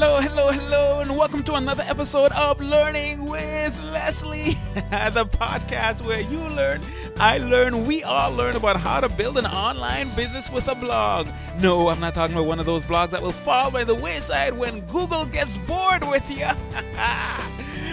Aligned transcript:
Hello, 0.00 0.20
hello, 0.20 0.52
hello, 0.52 1.00
and 1.00 1.16
welcome 1.16 1.42
to 1.42 1.54
another 1.54 1.82
episode 1.82 2.30
of 2.30 2.60
Learning 2.60 3.24
with 3.24 3.76
Leslie, 3.82 4.52
the 4.74 5.26
podcast 5.26 6.06
where 6.06 6.20
you 6.20 6.38
learn, 6.38 6.80
I 7.16 7.38
learn, 7.38 7.84
we 7.84 8.04
all 8.04 8.32
learn 8.32 8.54
about 8.54 8.76
how 8.76 9.00
to 9.00 9.08
build 9.08 9.38
an 9.38 9.46
online 9.46 10.08
business 10.14 10.52
with 10.52 10.68
a 10.68 10.76
blog. 10.76 11.26
No, 11.60 11.88
I'm 11.88 11.98
not 11.98 12.14
talking 12.14 12.36
about 12.36 12.46
one 12.46 12.60
of 12.60 12.66
those 12.66 12.84
blogs 12.84 13.10
that 13.10 13.20
will 13.20 13.32
fall 13.32 13.72
by 13.72 13.82
the 13.82 13.96
wayside 13.96 14.56
when 14.56 14.82
Google 14.82 15.24
gets 15.24 15.56
bored 15.56 16.08
with 16.08 16.30
you. 16.30 16.46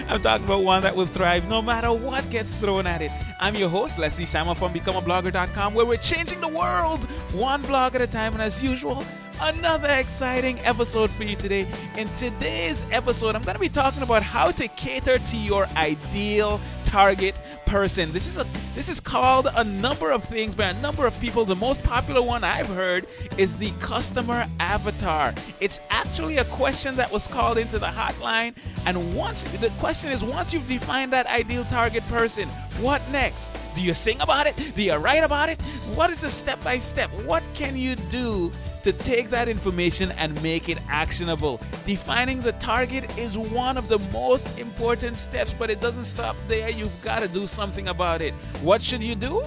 I'm 0.07 0.21
talking 0.21 0.45
about 0.45 0.63
one 0.63 0.83
that 0.83 0.95
will 0.95 1.07
thrive 1.07 1.49
no 1.49 1.59
matter 1.59 1.91
what 1.91 2.29
gets 2.29 2.53
thrown 2.53 2.85
at 2.85 3.01
it. 3.01 3.09
I'm 3.39 3.55
your 3.55 3.69
host, 3.69 3.97
Leslie 3.97 4.25
Samuel 4.25 4.53
from 4.53 4.73
BecomeAblogger.com, 4.73 5.73
where 5.73 5.87
we're 5.87 5.97
changing 5.97 6.39
the 6.39 6.49
world 6.49 6.99
one 7.33 7.63
blog 7.63 7.95
at 7.95 8.01
a 8.01 8.07
time. 8.07 8.33
And 8.33 8.43
as 8.43 8.61
usual, 8.61 9.03
another 9.41 9.89
exciting 9.89 10.59
episode 10.59 11.09
for 11.11 11.23
you 11.23 11.35
today. 11.35 11.67
In 11.97 12.07
today's 12.17 12.83
episode, 12.91 13.35
I'm 13.35 13.41
going 13.43 13.55
to 13.55 13.61
be 13.61 13.69
talking 13.69 14.03
about 14.03 14.23
how 14.23 14.51
to 14.51 14.67
cater 14.69 15.19
to 15.19 15.37
your 15.37 15.67
ideal 15.75 16.59
target 16.85 17.37
person. 17.65 18.11
This 18.11 18.27
is 18.27 18.37
a 18.37 18.45
this 18.73 18.89
is 18.89 18.99
called 18.99 19.47
a 19.55 19.63
number 19.63 20.11
of 20.11 20.23
things 20.23 20.55
by 20.55 20.65
a 20.65 20.81
number 20.81 21.05
of 21.05 21.19
people. 21.19 21.45
The 21.45 21.55
most 21.55 21.83
popular 21.83 22.21
one 22.21 22.43
I've 22.43 22.67
heard 22.67 23.05
is 23.37 23.57
the 23.57 23.71
customer 23.79 24.45
avatar. 24.59 25.33
It's 25.59 25.81
actually 25.89 26.37
a 26.37 26.45
question 26.45 26.95
that 26.97 27.11
was 27.11 27.27
called 27.27 27.57
into 27.57 27.79
the 27.79 27.87
hotline 27.87 28.55
and 28.85 29.15
once 29.15 29.43
the 29.43 29.69
question 29.79 30.11
is 30.11 30.23
once 30.23 30.53
you've 30.53 30.67
defined 30.67 31.11
that 31.13 31.27
ideal 31.27 31.65
target 31.65 32.05
person, 32.05 32.47
what 32.79 33.01
next? 33.11 33.51
Do 33.75 33.81
you 33.81 33.93
sing 33.93 34.21
about 34.21 34.47
it? 34.47 34.55
Do 34.75 34.83
you 34.83 34.95
write 34.95 35.23
about 35.23 35.49
it? 35.49 35.61
What 35.95 36.09
is 36.11 36.21
the 36.21 36.29
step 36.29 36.63
by 36.63 36.77
step? 36.77 37.09
What 37.25 37.43
can 37.55 37.75
you 37.75 37.95
do 37.95 38.51
to 38.85 38.93
take 38.93 39.31
that 39.31 39.49
information 39.49 40.11
and 40.11 40.39
make 40.43 40.69
it 40.69 40.77
actionable. 40.87 41.59
Defining 41.87 42.39
the 42.39 42.51
target 42.53 43.17
is 43.17 43.35
one 43.35 43.79
of 43.79 43.87
the 43.87 43.97
most 44.13 44.59
important 44.59 45.17
steps, 45.17 45.55
but 45.55 45.71
it 45.71 45.81
doesn't 45.81 46.03
stop 46.03 46.35
there. 46.47 46.69
You've 46.69 47.01
got 47.01 47.21
to 47.23 47.27
do 47.27 47.47
something 47.47 47.87
about 47.87 48.21
it. 48.21 48.31
What 48.61 48.83
should 48.83 49.01
you 49.01 49.15
do? 49.15 49.41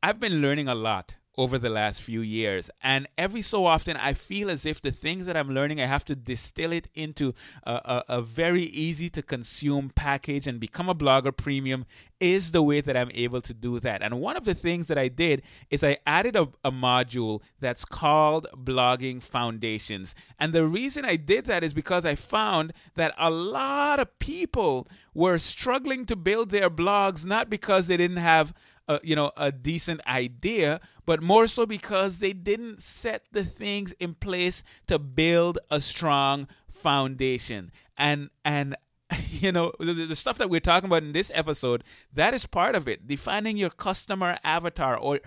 I've 0.03 0.19
been 0.19 0.41
learning 0.41 0.69
a 0.69 0.75
lot 0.75 1.17
over 1.37 1.59
the 1.59 1.69
last 1.69 2.01
few 2.01 2.21
years. 2.21 2.71
And 2.83 3.09
every 3.19 3.43
so 3.43 3.67
often, 3.67 3.97
I 3.97 4.15
feel 4.15 4.51
as 4.51 4.65
if 4.65 4.81
the 4.81 4.91
things 4.91 5.27
that 5.27 5.37
I'm 5.37 5.51
learning, 5.51 5.81
I 5.81 5.87
have 5.87 6.05
to 6.07 6.15
distill 6.15 6.73
it 6.73 6.89
into 6.95 7.35
a, 7.65 7.73
a, 7.73 8.05
a 8.09 8.23
very 8.23 8.63
easy 8.63 9.11
to 9.11 9.23
consume 9.23 9.91
package 9.95 10.47
and 10.47 10.61
become 10.61 10.89
a 10.89 10.95
blogger 10.95 11.37
premium 11.37 11.87
is 12.25 12.53
the 12.53 12.63
way 12.63 12.81
that 12.81 12.97
I'm 12.97 13.11
able 13.13 13.43
to 13.43 13.53
do 13.53 13.79
that. 13.81 14.03
And 14.03 14.19
one 14.19 14.37
of 14.37 14.47
the 14.47 14.55
things 14.55 14.87
that 14.87 14.97
I 14.97 15.09
did 15.09 15.43
is 15.69 15.85
I 15.85 15.99
added 16.07 16.37
a, 16.37 16.49
a 16.65 16.73
module 16.73 17.43
that's 17.61 17.85
called 17.85 18.47
Blogging 18.57 19.23
Foundations. 19.23 20.15
And 20.39 20.55
the 20.55 20.65
reason 20.65 21.05
I 21.05 21.17
did 21.17 21.45
that 21.45 21.63
is 21.63 21.75
because 21.75 22.07
I 22.07 22.15
found 22.15 22.73
that 22.95 23.15
a 23.19 23.31
lot 23.31 24.01
of 24.01 24.19
people 24.19 24.89
were 25.13 25.37
struggling 25.37 26.07
to 26.07 26.17
build 26.17 26.49
their 26.49 26.71
blogs 26.71 27.27
not 27.27 27.51
because 27.51 27.89
they 27.89 27.99
didn't 27.99 28.17
have 28.17 28.55
a, 28.89 29.01
you 29.03 29.17
know 29.17 29.33
a 29.37 29.51
decent 29.51 30.01
idea 30.07 30.81
but 31.07 31.23
more 31.23 31.47
so 31.47 31.65
because 31.65 32.19
they 32.19 32.33
didn't 32.35 32.83
set 32.83 33.25
the 33.33 33.45
things 33.45 33.93
in 33.99 34.15
place 34.15 34.63
to 34.87 34.99
build 34.99 35.59
a 35.71 35.81
strong 35.81 36.47
foundation 36.69 37.71
and 37.97 38.29
and 38.45 38.77
you 39.31 39.53
know 39.53 39.73
the, 39.79 39.93
the 39.93 40.17
stuff 40.17 40.39
that 40.39 40.51
we're 40.51 40.61
talking 40.61 40.89
about 40.89 41.03
in 41.03 41.13
this 41.13 41.31
episode 41.35 41.85
that 42.13 42.35
is 42.35 42.47
part 42.47 42.75
of 42.75 42.89
it. 42.89 43.07
Defining 43.07 43.57
your 43.57 43.71
customer 43.71 44.39
avatar 44.45 44.97
or 44.97 45.21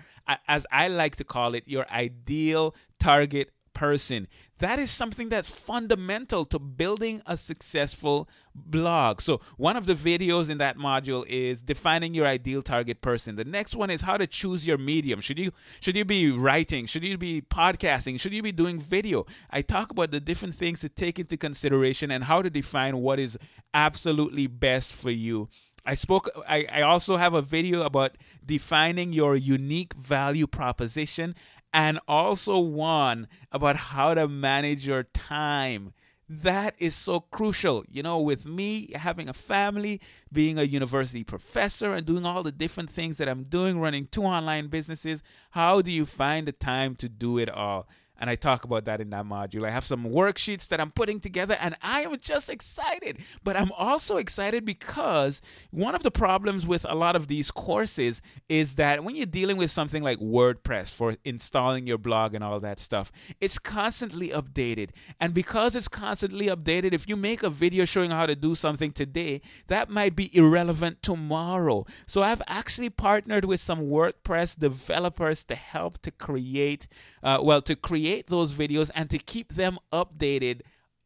as 0.46 0.66
i 0.70 0.88
like 0.88 1.16
to 1.16 1.24
call 1.24 1.54
it 1.54 1.64
your 1.66 1.88
ideal 1.90 2.74
target 3.00 3.50
person. 3.78 4.26
That 4.58 4.80
is 4.80 4.90
something 4.90 5.28
that's 5.28 5.48
fundamental 5.48 6.44
to 6.46 6.58
building 6.58 7.22
a 7.26 7.36
successful 7.36 8.28
blog. 8.52 9.20
So, 9.20 9.40
one 9.56 9.76
of 9.76 9.86
the 9.86 9.94
videos 9.94 10.50
in 10.50 10.58
that 10.58 10.76
module 10.76 11.24
is 11.28 11.62
defining 11.62 12.12
your 12.12 12.26
ideal 12.26 12.60
target 12.60 13.00
person. 13.00 13.36
The 13.36 13.44
next 13.44 13.76
one 13.76 13.88
is 13.88 14.00
how 14.00 14.16
to 14.16 14.26
choose 14.26 14.66
your 14.66 14.78
medium. 14.78 15.20
Should 15.20 15.38
you 15.38 15.52
should 15.78 15.96
you 15.96 16.04
be 16.04 16.32
writing? 16.32 16.86
Should 16.86 17.04
you 17.04 17.16
be 17.16 17.40
podcasting? 17.40 18.18
Should 18.18 18.32
you 18.32 18.42
be 18.42 18.50
doing 18.50 18.80
video? 18.80 19.26
I 19.48 19.62
talk 19.62 19.92
about 19.92 20.10
the 20.10 20.18
different 20.18 20.56
things 20.56 20.80
to 20.80 20.88
take 20.88 21.20
into 21.20 21.36
consideration 21.36 22.10
and 22.10 22.24
how 22.24 22.42
to 22.42 22.50
define 22.50 22.96
what 22.96 23.20
is 23.20 23.38
absolutely 23.72 24.48
best 24.48 24.92
for 24.92 25.12
you. 25.12 25.48
I 25.88 25.94
spoke 25.94 26.28
I, 26.48 26.66
I 26.70 26.82
also 26.82 27.16
have 27.16 27.32
a 27.32 27.40
video 27.40 27.82
about 27.82 28.18
defining 28.44 29.12
your 29.12 29.36
unique 29.36 29.94
value 29.94 30.46
proposition 30.46 31.34
and 31.72 31.98
also 32.08 32.58
one 32.58 33.28
about 33.52 33.76
how 33.76 34.14
to 34.14 34.28
manage 34.28 34.86
your 34.86 35.04
time. 35.04 35.92
That 36.28 36.74
is 36.78 36.94
so 36.94 37.20
crucial. 37.20 37.84
You 37.88 38.02
know, 38.02 38.18
with 38.18 38.44
me 38.46 38.92
having 38.94 39.28
a 39.28 39.34
family, 39.34 40.00
being 40.30 40.58
a 40.58 40.64
university 40.64 41.24
professor, 41.24 41.94
and 41.94 42.06
doing 42.06 42.26
all 42.26 42.42
the 42.42 42.52
different 42.52 42.90
things 42.90 43.16
that 43.16 43.28
I'm 43.28 43.44
doing, 43.44 43.80
running 43.80 44.08
two 44.10 44.24
online 44.24 44.68
businesses, 44.68 45.22
how 45.52 45.80
do 45.80 45.90
you 45.90 46.04
find 46.04 46.46
the 46.46 46.52
time 46.52 46.96
to 46.96 47.08
do 47.08 47.38
it 47.38 47.48
all? 47.48 47.88
And 48.18 48.28
I 48.28 48.34
talk 48.34 48.64
about 48.64 48.84
that 48.86 49.00
in 49.00 49.10
that 49.10 49.24
module. 49.24 49.66
I 49.66 49.70
have 49.70 49.84
some 49.84 50.04
worksheets 50.04 50.66
that 50.68 50.80
I'm 50.80 50.90
putting 50.90 51.20
together, 51.20 51.56
and 51.60 51.76
I 51.82 52.02
am 52.02 52.18
just 52.18 52.50
excited. 52.50 53.18
But 53.44 53.56
I'm 53.56 53.72
also 53.72 54.16
excited 54.16 54.64
because 54.64 55.40
one 55.70 55.94
of 55.94 56.02
the 56.02 56.10
problems 56.10 56.66
with 56.66 56.84
a 56.88 56.94
lot 56.94 57.16
of 57.16 57.28
these 57.28 57.50
courses 57.50 58.20
is 58.48 58.74
that 58.74 59.04
when 59.04 59.14
you're 59.14 59.26
dealing 59.26 59.56
with 59.56 59.70
something 59.70 60.02
like 60.02 60.18
WordPress 60.18 60.92
for 60.94 61.16
installing 61.24 61.86
your 61.86 61.98
blog 61.98 62.34
and 62.34 62.42
all 62.42 62.58
that 62.60 62.78
stuff, 62.78 63.12
it's 63.40 63.58
constantly 63.58 64.30
updated. 64.30 64.90
And 65.20 65.32
because 65.32 65.76
it's 65.76 65.88
constantly 65.88 66.46
updated, 66.46 66.92
if 66.92 67.08
you 67.08 67.16
make 67.16 67.42
a 67.42 67.50
video 67.50 67.84
showing 67.84 68.10
how 68.10 68.26
to 68.26 68.34
do 68.34 68.54
something 68.54 68.92
today, 68.92 69.40
that 69.68 69.90
might 69.90 70.16
be 70.16 70.36
irrelevant 70.36 71.02
tomorrow. 71.02 71.86
So 72.06 72.22
I've 72.22 72.42
actually 72.46 72.90
partnered 72.90 73.44
with 73.44 73.60
some 73.60 73.82
WordPress 73.82 74.58
developers 74.58 75.44
to 75.44 75.54
help 75.54 76.02
to 76.02 76.10
create, 76.10 76.88
uh, 77.22 77.38
well, 77.42 77.62
to 77.62 77.76
create 77.76 78.07
those 78.26 78.54
videos 78.54 78.90
and 78.94 79.08
to 79.10 79.18
keep 79.18 79.54
them 79.54 79.78
updated 79.92 80.62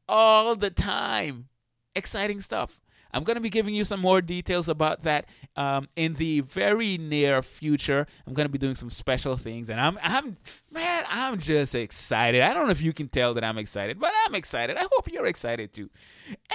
all 0.09 0.57
the 0.57 0.71
time. 0.71 1.49
Exciting 1.95 2.41
stuff. 2.41 2.81
I'm 3.15 3.25
going 3.25 3.35
to 3.35 3.43
be 3.43 3.51
giving 3.51 3.75
you 3.75 3.85
some 3.85 4.01
more 4.01 4.23
details 4.23 4.69
about 4.69 5.03
that 5.03 5.27
um, 5.55 5.89
in 5.97 6.15
the 6.15 6.41
very 6.41 6.97
near 6.97 7.43
future. 7.43 8.07
I'm 8.27 8.33
going 8.33 8.47
to 8.47 8.53
be 8.53 8.59
doing 8.59 8.75
some 8.75 8.89
special 8.91 9.37
things, 9.37 9.69
and 9.69 9.79
I'm, 9.79 9.99
I'm, 10.03 10.37
man, 10.71 11.05
I'm 11.09 11.39
just 11.39 11.75
excited. 11.75 12.41
I 12.41 12.55
don't 12.55 12.67
know 12.67 12.73
if 12.73 12.81
you 12.81 12.93
can 12.93 13.09
tell 13.09 13.35
that 13.35 13.45
I'm 13.45 13.59
excited, 13.59 14.01
but 14.01 14.13
I'm 14.25 14.35
excited. 14.35 14.77
I 14.77 14.87
hope 14.91 15.13
you're 15.13 15.27
excited 15.27 15.75
too. 15.75 15.91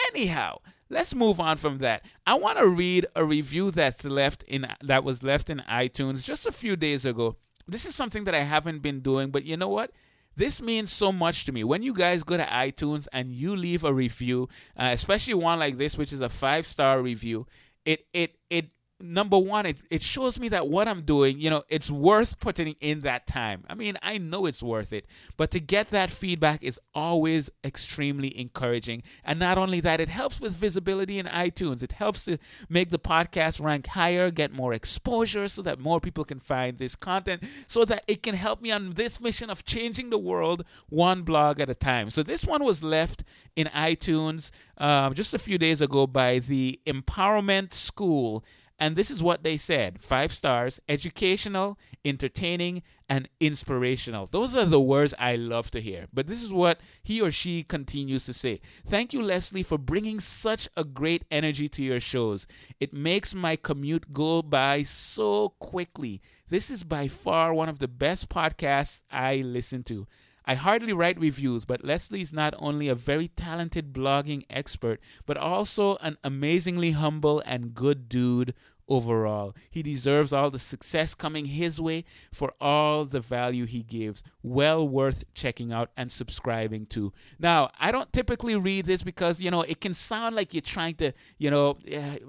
Anyhow, 0.10 0.62
let's 0.90 1.14
move 1.14 1.40
on 1.40 1.58
from 1.58 1.78
that. 1.80 2.04
I 2.26 2.34
want 2.34 2.58
to 2.58 2.68
read 2.68 3.06
a 3.16 3.24
review 3.24 3.70
that's 3.70 4.04
left 4.04 4.42
in 4.44 4.66
that 4.82 5.04
was 5.04 5.22
left 5.22 5.52
in 5.52 5.62
iTunes 5.70 6.24
just 6.24 6.48
a 6.48 6.52
few 6.52 6.76
days 6.76 7.06
ago. 7.06 7.36
This 7.68 7.86
is 7.86 7.94
something 7.94 8.24
that 8.24 8.34
I 8.34 8.42
haven't 8.42 8.82
been 8.82 9.02
doing, 9.02 9.30
but 9.30 9.44
you 9.44 9.58
know 9.58 9.68
what? 9.68 9.92
This 10.38 10.62
means 10.62 10.94
so 10.94 11.12
much 11.12 11.45
to 11.45 11.51
me. 11.51 11.63
When 11.63 11.81
you 11.81 11.94
guys 11.94 12.22
go 12.22 12.38
to 12.38 12.45
iTunes 12.45 13.07
and 13.12 13.34
you 13.34 13.56
leave 13.56 13.84
a 13.84 13.92
review, 13.92 14.50
uh, 14.78 14.89
especially 14.92 15.34
one 15.34 15.57
like 15.57 15.78
this, 15.78 15.98
which 15.98 16.13
is 16.13 16.22
a 16.22 16.30
five 16.30 16.68
star 16.68 17.01
review, 17.01 17.48
it 17.86 18.06
it 18.13 18.36
it 18.51 18.68
number 19.00 19.38
one, 19.38 19.66
it, 19.66 19.78
it 19.92 20.02
shows 20.02 20.40
me 20.40 20.50
that 20.50 20.68
what 20.68 20.88
I'm 20.88 21.04
doing, 21.04 21.40
you 21.40 21.50
know, 21.50 21.64
it's 21.70 21.92
worth 21.92 22.40
putting 22.40 22.76
in 22.80 23.02
that 23.02 23.28
time. 23.28 23.64
I 23.70 23.76
mean, 23.76 23.98
I 24.02 24.18
know 24.18 24.46
it's 24.46 24.64
worth 24.64 24.92
it, 24.92 25.06
but 25.36 25.52
to 25.52 25.60
get 25.60 25.92
that 25.92 26.10
feedback 26.10 26.64
is 26.64 26.80
always 26.96 27.50
extremely 27.64 28.38
encouraging. 28.38 29.04
And 29.24 29.40
not 29.40 29.58
only 29.58 29.80
that, 29.82 30.00
it 30.00 30.10
helps 30.10 30.42
with 30.42 30.56
visibility 30.56 31.20
in 31.20 31.28
iTunes. 31.28 31.84
It 31.84 31.94
helps 31.94 32.24
to 32.26 32.38
make 32.70 32.90
the 32.90 33.00
podcast 33.00 33.64
rank 33.64 33.88
higher, 33.88 34.32
get 34.32 34.52
more 34.52 34.74
exposure 34.74 35.48
so 35.48 35.62
that 35.62 35.80
more 35.80 36.00
people 36.00 36.26
can 36.26 36.40
find 36.40 36.78
this 36.78 36.96
content, 36.96 37.44
so 37.68 37.86
that 37.86 38.04
it 38.08 38.24
can 38.24 38.36
help 38.36 38.62
me 38.62 38.72
on 38.72 38.94
this 38.94 39.22
mission 39.22 39.50
of 39.50 39.64
changing 39.64 40.10
the 40.10 40.18
world 40.18 40.64
one 40.90 41.22
blog 41.22 41.60
at 41.60 41.70
a 41.70 41.76
time. 41.76 42.10
So 42.10 42.24
this 42.24 42.46
one 42.46 42.64
was 42.64 42.84
left 42.84 43.24
in 43.56 43.68
iTunes 43.68 44.52
uh, 44.78 45.12
just 45.12 45.34
a 45.34 45.40
few 45.40 45.58
days 45.58 45.82
ago 45.82 46.08
by 46.08 46.40
the 46.40 46.80
Empowerment 46.88 47.74
School. 47.74 48.44
And 48.80 48.96
this 48.96 49.10
is 49.10 49.24
what 49.24 49.44
they 49.44 49.58
said 49.58 50.00
five 50.02 50.32
stars, 50.32 50.80
educational, 50.88 51.80
entertaining, 52.06 52.84
and 53.10 53.28
inspirational. 53.40 54.28
Those 54.28 54.56
are 54.56 54.66
the 54.66 54.80
words 54.80 55.14
I 55.18 55.36
love 55.36 55.72
to 55.72 55.82
hear. 55.82 56.08
But 56.14 56.28
this 56.28 56.44
is 56.44 56.54
what 56.54 56.80
he 57.02 57.20
or 57.22 57.32
she 57.32 57.64
continues 57.64 58.26
to 58.26 58.34
say. 58.34 58.62
Thank 58.88 59.14
you, 59.14 59.22
Leslie, 59.22 59.64
for 59.64 59.78
bringing 59.78 60.20
such 60.20 60.70
a 60.78 60.84
great 60.84 61.26
energy 61.32 61.68
to 61.70 61.84
your 61.84 62.00
shows. 62.00 62.46
It 62.80 62.94
makes 62.94 63.34
my 63.34 63.56
commute 63.56 64.14
go 64.14 64.42
by 64.42 64.84
so 64.84 65.50
quickly. 65.60 66.22
This 66.50 66.70
is 66.70 66.84
by 66.84 67.08
far 67.08 67.54
one 67.54 67.70
of 67.70 67.80
the 67.80 67.88
best 67.88 68.30
podcasts 68.30 69.02
I 69.12 69.38
listen 69.38 69.84
to. 69.84 70.08
I 70.48 70.56
hardly 70.56 70.94
write 70.94 71.20
reviews, 71.20 71.66
but 71.66 71.84
Leslie 71.84 72.22
is 72.22 72.32
not 72.32 72.56
only 72.58 72.88
a 72.88 72.96
very 72.96 73.28
talented 73.28 73.92
blogging 73.92 74.46
expert, 74.50 75.02
but 75.26 75.36
also 75.36 75.98
an 75.98 76.18
amazingly 76.24 76.92
humble 76.92 77.44
and 77.46 77.74
good 77.76 78.08
dude 78.08 78.54
overall. 78.88 79.54
He 79.70 79.84
deserves 79.84 80.32
all 80.32 80.50
the 80.50 80.58
success 80.58 81.14
coming 81.14 81.46
his 81.46 81.82
way 81.82 82.06
for 82.32 82.54
all 82.62 83.04
the 83.04 83.20
value 83.20 83.66
he 83.66 83.84
gives. 83.84 84.24
Well 84.42 84.88
worth 84.88 85.26
checking 85.34 85.74
out 85.74 85.92
and 85.98 86.12
subscribing 86.12 86.86
to. 86.88 87.12
Now, 87.38 87.70
I 87.78 87.92
don't 87.92 88.12
typically 88.14 88.56
read 88.56 88.86
this 88.86 89.04
because, 89.04 89.42
you 89.42 89.52
know, 89.52 89.64
it 89.64 89.82
can 89.82 89.94
sound 89.94 90.36
like 90.36 90.54
you're 90.54 90.62
trying 90.62 90.96
to, 90.96 91.12
you 91.38 91.52
know, 91.52 91.76
eh, 91.86 92.20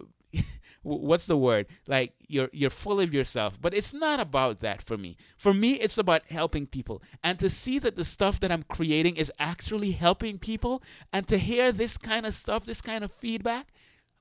what's 0.97 1.27
the 1.27 1.37
word? 1.37 1.67
Like 1.87 2.15
you're 2.27 2.51
you're 2.53 2.71
full 2.71 3.01
of 3.01 3.13
yourself. 3.13 3.61
But 3.61 3.75
it's 3.75 3.93
not 3.93 4.21
about 4.21 4.61
that 4.61 4.83
for 4.83 4.97
me. 4.97 5.17
For 5.37 5.53
me 5.55 5.73
it's 5.75 5.99
about 5.99 6.27
helping 6.29 6.67
people. 6.67 7.03
And 7.23 7.39
to 7.39 7.51
see 7.51 7.79
that 7.79 7.97
the 7.97 8.05
stuff 8.05 8.41
that 8.41 8.51
i'm 8.53 8.63
creating 8.63 9.17
is 9.17 9.33
actually 9.39 9.93
helping 9.93 10.39
people 10.39 10.83
and 11.13 11.27
to 11.29 11.39
hear 11.39 11.73
this 11.73 11.99
kind 11.99 12.27
of 12.27 12.35
stuff 12.35 12.65
this 12.65 12.81
kind 12.81 13.05
of 13.05 13.13
feedback 13.13 13.69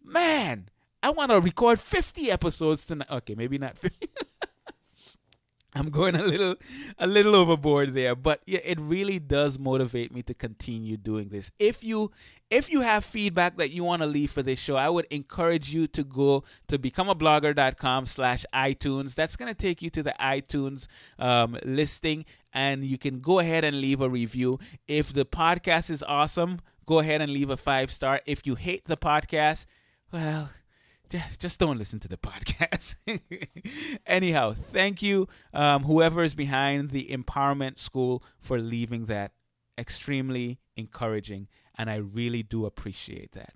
man 0.03 0.69
i 1.03 1.09
want 1.09 1.31
to 1.31 1.39
record 1.39 1.79
50 1.79 2.31
episodes 2.31 2.85
tonight. 2.85 3.09
Okay 3.09 3.35
maybe 3.35 3.57
not 3.57 3.77
50 3.77 4.09
I'm 5.79 5.89
going 5.89 6.15
a 6.15 6.23
little 6.23 6.55
a 6.97 7.05
little 7.05 7.35
overboard 7.35 7.93
there, 7.93 8.15
but 8.15 8.41
yeah, 8.45 8.59
it 8.63 8.79
really 8.81 9.19
does 9.19 9.59
motivate 9.59 10.11
me 10.11 10.23
to 10.23 10.33
continue 10.33 10.97
doing 10.97 11.29
this. 11.29 11.51
If 11.59 11.83
you 11.83 12.11
if 12.49 12.69
you 12.69 12.81
have 12.81 13.05
feedback 13.05 13.57
that 13.57 13.71
you 13.71 13.83
want 13.83 14.01
to 14.01 14.07
leave 14.07 14.31
for 14.31 14.41
this 14.41 14.59
show, 14.59 14.75
I 14.75 14.89
would 14.89 15.05
encourage 15.11 15.73
you 15.73 15.85
to 15.87 16.03
go 16.03 16.43
to 16.67 16.79
becomeablogger.com 16.79 18.05
slash 18.05 18.45
iTunes. 18.53 19.15
That's 19.15 19.35
going 19.35 19.53
to 19.53 19.59
take 19.59 19.81
you 19.81 19.89
to 19.91 20.03
the 20.03 20.15
iTunes 20.19 20.87
um, 21.19 21.57
listing, 21.63 22.25
and 22.53 22.83
you 22.83 22.97
can 22.97 23.19
go 23.19 23.39
ahead 23.39 23.63
and 23.63 23.79
leave 23.79 24.01
a 24.01 24.09
review. 24.09 24.59
If 24.87 25.13
the 25.13 25.25
podcast 25.25 25.91
is 25.91 26.03
awesome, 26.03 26.59
go 26.85 26.99
ahead 26.99 27.21
and 27.21 27.31
leave 27.31 27.49
a 27.49 27.57
five 27.57 27.91
star. 27.91 28.21
If 28.25 28.47
you 28.47 28.55
hate 28.55 28.85
the 28.85 28.97
podcast, 28.97 29.65
well, 30.11 30.49
just, 31.09 31.59
don't 31.59 31.77
listen 31.77 31.99
to 32.01 32.07
the 32.07 32.17
podcast. 32.29 32.95
Anyhow, 34.05 34.53
thank 34.53 35.01
you, 35.01 35.27
um, 35.53 35.83
whoever 35.83 36.23
is 36.23 36.35
behind 36.35 36.91
the 36.91 37.07
Empowerment 37.07 37.79
School, 37.79 38.23
for 38.39 38.59
leaving 38.59 39.05
that 39.05 39.31
extremely 39.77 40.59
encouraging, 40.75 41.47
and 41.75 41.89
I 41.89 41.95
really 41.97 42.43
do 42.43 42.65
appreciate 42.65 43.31
that. 43.33 43.53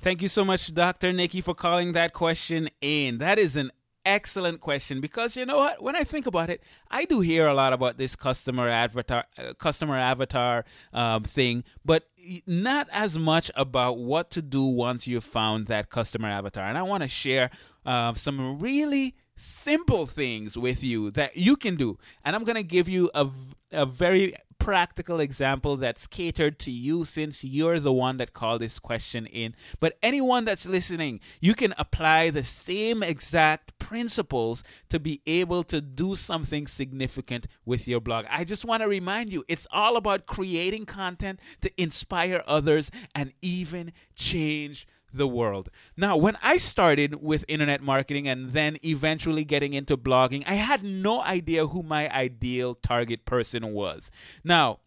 Thank 0.00 0.22
you 0.22 0.28
so 0.28 0.44
much, 0.44 0.74
Dr. 0.74 1.12
Nikki, 1.12 1.40
for 1.40 1.54
calling 1.54 1.92
that 1.92 2.12
question 2.12 2.68
in. 2.80 3.18
That 3.18 3.38
is 3.38 3.54
an 3.56 3.70
excellent 4.04 4.60
question 4.60 5.00
because 5.00 5.36
you 5.36 5.46
know 5.46 5.58
what? 5.58 5.82
When 5.82 5.96
I 5.96 6.04
think 6.04 6.26
about 6.26 6.50
it, 6.50 6.62
I 6.90 7.04
do 7.04 7.20
hear 7.20 7.46
a 7.46 7.54
lot 7.54 7.72
about 7.72 7.98
this 7.98 8.16
customer 8.16 8.68
avatar, 8.68 9.24
uh, 9.38 9.54
customer 9.54 9.96
avatar 9.96 10.64
um, 10.92 11.24
thing, 11.24 11.64
but 11.84 12.08
not 12.46 12.88
as 12.92 13.18
much 13.18 13.50
about 13.54 13.98
what 13.98 14.30
to 14.30 14.42
do 14.42 14.64
once 14.64 15.06
you've 15.06 15.24
found 15.24 15.66
that 15.66 15.90
customer 15.90 16.28
avatar. 16.28 16.64
And 16.64 16.78
I 16.78 16.82
want 16.82 17.02
to 17.02 17.08
share 17.08 17.50
uh, 17.84 18.14
some 18.14 18.58
really 18.58 19.16
simple 19.34 20.06
things 20.06 20.56
with 20.56 20.84
you 20.84 21.10
that 21.12 21.36
you 21.36 21.56
can 21.56 21.76
do. 21.76 21.98
And 22.24 22.36
I'm 22.36 22.44
going 22.44 22.56
to 22.56 22.62
give 22.62 22.88
you 22.88 23.10
a, 23.14 23.28
a 23.72 23.86
very 23.86 24.36
practical 24.62 25.18
example 25.18 25.76
that's 25.76 26.06
catered 26.06 26.56
to 26.56 26.70
you 26.70 27.04
since 27.04 27.42
you're 27.42 27.80
the 27.80 27.92
one 27.92 28.16
that 28.18 28.32
called 28.32 28.60
this 28.60 28.78
question 28.78 29.26
in. 29.26 29.56
But 29.80 29.98
anyone 30.02 30.44
that's 30.44 30.66
listening, 30.66 31.18
you 31.40 31.54
can 31.54 31.74
apply 31.76 32.30
the 32.30 32.44
same 32.44 33.02
exact 33.02 33.76
principles 33.92 34.64
to 34.88 34.98
be 34.98 35.20
able 35.26 35.62
to 35.62 35.78
do 35.78 36.16
something 36.16 36.66
significant 36.66 37.46
with 37.66 37.86
your 37.86 38.00
blog. 38.00 38.24
I 38.30 38.42
just 38.42 38.64
want 38.64 38.82
to 38.82 38.88
remind 38.88 39.30
you 39.30 39.44
it's 39.48 39.66
all 39.70 39.98
about 39.98 40.24
creating 40.24 40.86
content 40.86 41.40
to 41.60 41.70
inspire 41.76 42.42
others 42.46 42.90
and 43.14 43.34
even 43.42 43.92
change 44.14 44.86
the 45.12 45.28
world. 45.28 45.68
Now, 45.94 46.16
when 46.16 46.38
I 46.42 46.56
started 46.56 47.22
with 47.22 47.44
internet 47.48 47.82
marketing 47.82 48.26
and 48.26 48.54
then 48.54 48.78
eventually 48.82 49.44
getting 49.44 49.74
into 49.74 49.98
blogging, 49.98 50.42
I 50.46 50.54
had 50.54 50.82
no 50.82 51.20
idea 51.20 51.66
who 51.66 51.82
my 51.82 52.10
ideal 52.10 52.74
target 52.74 53.26
person 53.26 53.74
was. 53.74 54.10
Now, 54.42 54.78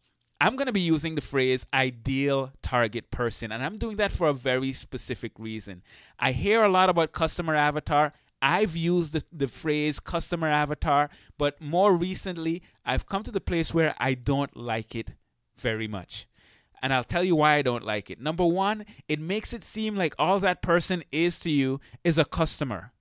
I'm 0.41 0.55
going 0.57 0.65
to 0.65 0.73
be 0.73 0.81
using 0.81 1.15
the 1.15 1.21
phrase 1.21 1.65
ideal 1.73 2.51
target 2.61 3.09
person, 3.09 3.51
and 3.51 3.63
I'm 3.63 3.77
doing 3.77 3.97
that 3.97 4.11
for 4.11 4.27
a 4.27 4.33
very 4.33 4.73
specific 4.73 5.31
reason. 5.37 5.81
I 6.19 6.33
hear 6.33 6.63
a 6.63 6.69
lot 6.69 6.89
about 6.89 7.13
customer 7.13 7.55
avatar. 7.55 8.13
I've 8.41 8.75
used 8.75 9.13
the, 9.13 9.23
the 9.31 9.47
phrase 9.47 9.99
customer 9.99 10.47
avatar, 10.47 11.09
but 11.37 11.59
more 11.61 11.95
recently, 11.95 12.61
I've 12.85 13.07
come 13.07 13.23
to 13.23 13.31
the 13.31 13.41
place 13.41 13.73
where 13.73 13.95
I 13.97 14.13
don't 14.13 14.55
like 14.55 14.95
it 14.95 15.13
very 15.57 15.87
much 15.87 16.27
and 16.85 16.93
I'll 16.93 17.03
tell 17.03 17.23
you 17.23 17.35
why 17.35 17.55
I 17.55 17.63
don't 17.63 17.83
like 17.83 18.11
it. 18.11 18.21
Number 18.21 18.45
one, 18.45 18.85
it 19.07 19.19
makes 19.19 19.53
it 19.53 19.63
seem 19.63 19.95
like 19.95 20.13
all 20.19 20.39
that 20.39 20.61
person 20.61 21.03
is 21.11 21.39
to 21.39 21.49
you 21.49 21.79
is 22.03 22.19
a 22.19 22.25
customer. 22.25 22.91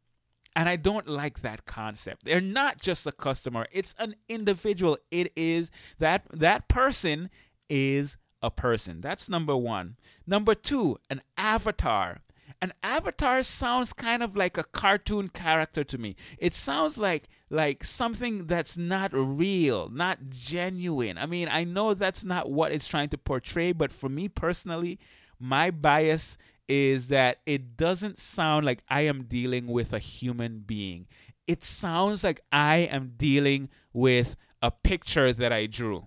And 0.56 0.70
I 0.70 0.76
don't 0.76 1.06
like 1.06 1.42
that 1.42 1.66
concept. 1.66 2.24
They're 2.24 2.40
not 2.40 2.80
just 2.80 3.06
a 3.06 3.12
customer, 3.12 3.66
it's 3.70 3.94
an 3.98 4.14
individual. 4.26 4.96
It 5.10 5.32
is 5.36 5.70
that 5.98 6.24
that 6.32 6.66
person 6.66 7.28
is 7.68 8.16
a 8.40 8.50
person. 8.50 9.02
That's 9.02 9.28
number 9.28 9.54
one. 9.54 9.96
Number 10.26 10.54
two, 10.54 10.96
an 11.10 11.20
avatar. 11.36 12.22
An 12.64 12.72
avatar 12.82 13.42
sounds 13.42 13.92
kind 13.92 14.22
of 14.22 14.34
like 14.34 14.56
a 14.56 14.64
cartoon 14.64 15.28
character 15.28 15.84
to 15.84 15.98
me. 15.98 16.16
It 16.38 16.54
sounds 16.54 16.96
like 16.96 17.28
like 17.50 17.84
something 17.84 18.46
that's 18.46 18.78
not 18.78 19.10
real, 19.12 19.90
not 19.90 20.30
genuine. 20.30 21.18
I 21.18 21.26
mean, 21.26 21.46
I 21.50 21.64
know 21.64 21.92
that's 21.92 22.24
not 22.24 22.50
what 22.50 22.72
it's 22.72 22.88
trying 22.88 23.10
to 23.10 23.18
portray, 23.18 23.72
but 23.72 23.92
for 23.92 24.08
me 24.08 24.30
personally, 24.30 24.98
my 25.38 25.70
bias 25.70 26.38
is 26.66 27.08
that 27.08 27.40
it 27.44 27.76
doesn't 27.76 28.18
sound 28.18 28.64
like 28.64 28.82
I 28.88 29.02
am 29.02 29.24
dealing 29.24 29.66
with 29.66 29.92
a 29.92 29.98
human 29.98 30.60
being. 30.60 31.06
It 31.46 31.64
sounds 31.64 32.24
like 32.24 32.40
I 32.50 32.76
am 32.76 33.12
dealing 33.18 33.68
with 33.92 34.36
a 34.62 34.70
picture 34.70 35.34
that 35.34 35.52
I 35.52 35.66
drew. 35.66 36.06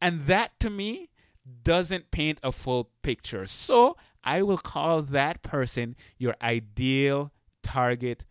And 0.00 0.26
that 0.26 0.60
to 0.60 0.70
me 0.70 1.10
doesn't 1.64 2.12
paint 2.12 2.38
a 2.44 2.52
full 2.52 2.90
picture. 3.02 3.46
So 3.46 3.96
I 4.28 4.42
will 4.42 4.58
call 4.58 5.00
that 5.00 5.42
person 5.42 5.96
your 6.18 6.36
ideal 6.42 7.32
target 7.62 8.26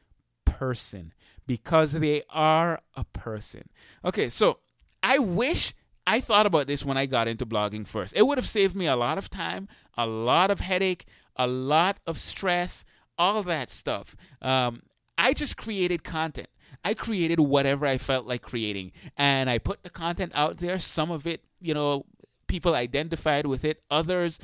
person 0.45 1.11
because 1.47 1.93
they 1.93 2.21
are 2.29 2.81
a 2.95 3.03
person. 3.05 3.69
Okay, 4.05 4.29
so 4.29 4.59
I 5.01 5.17
wish 5.17 5.73
I 6.05 6.19
thought 6.19 6.45
about 6.45 6.67
this 6.67 6.85
when 6.85 6.97
I 6.97 7.07
got 7.07 7.27
into 7.27 7.47
blogging 7.47 7.87
first. 7.87 8.15
It 8.15 8.27
would 8.27 8.37
have 8.37 8.47
saved 8.47 8.75
me 8.75 8.85
a 8.85 8.95
lot 8.95 9.17
of 9.17 9.31
time, 9.31 9.67
a 9.97 10.05
lot 10.05 10.51
of 10.51 10.59
headache, 10.59 11.05
a 11.35 11.47
lot 11.47 11.97
of 12.05 12.19
stress, 12.19 12.85
all 13.17 13.41
that 13.41 13.71
stuff. 13.71 14.15
Um, 14.39 14.83
I 15.17 15.33
just 15.33 15.57
created 15.57 16.03
content. 16.03 16.49
I 16.85 16.93
created 16.93 17.39
whatever 17.39 17.87
I 17.87 17.97
felt 17.97 18.27
like 18.27 18.43
creating, 18.43 18.91
and 19.17 19.49
I 19.49 19.57
put 19.57 19.81
the 19.81 19.89
content 19.89 20.31
out 20.35 20.57
there. 20.57 20.77
Some 20.77 21.09
of 21.09 21.25
it, 21.25 21.43
you 21.59 21.73
know, 21.73 22.05
people 22.45 22.75
identified 22.75 23.47
with 23.47 23.65
it. 23.65 23.81
Others 23.89 24.37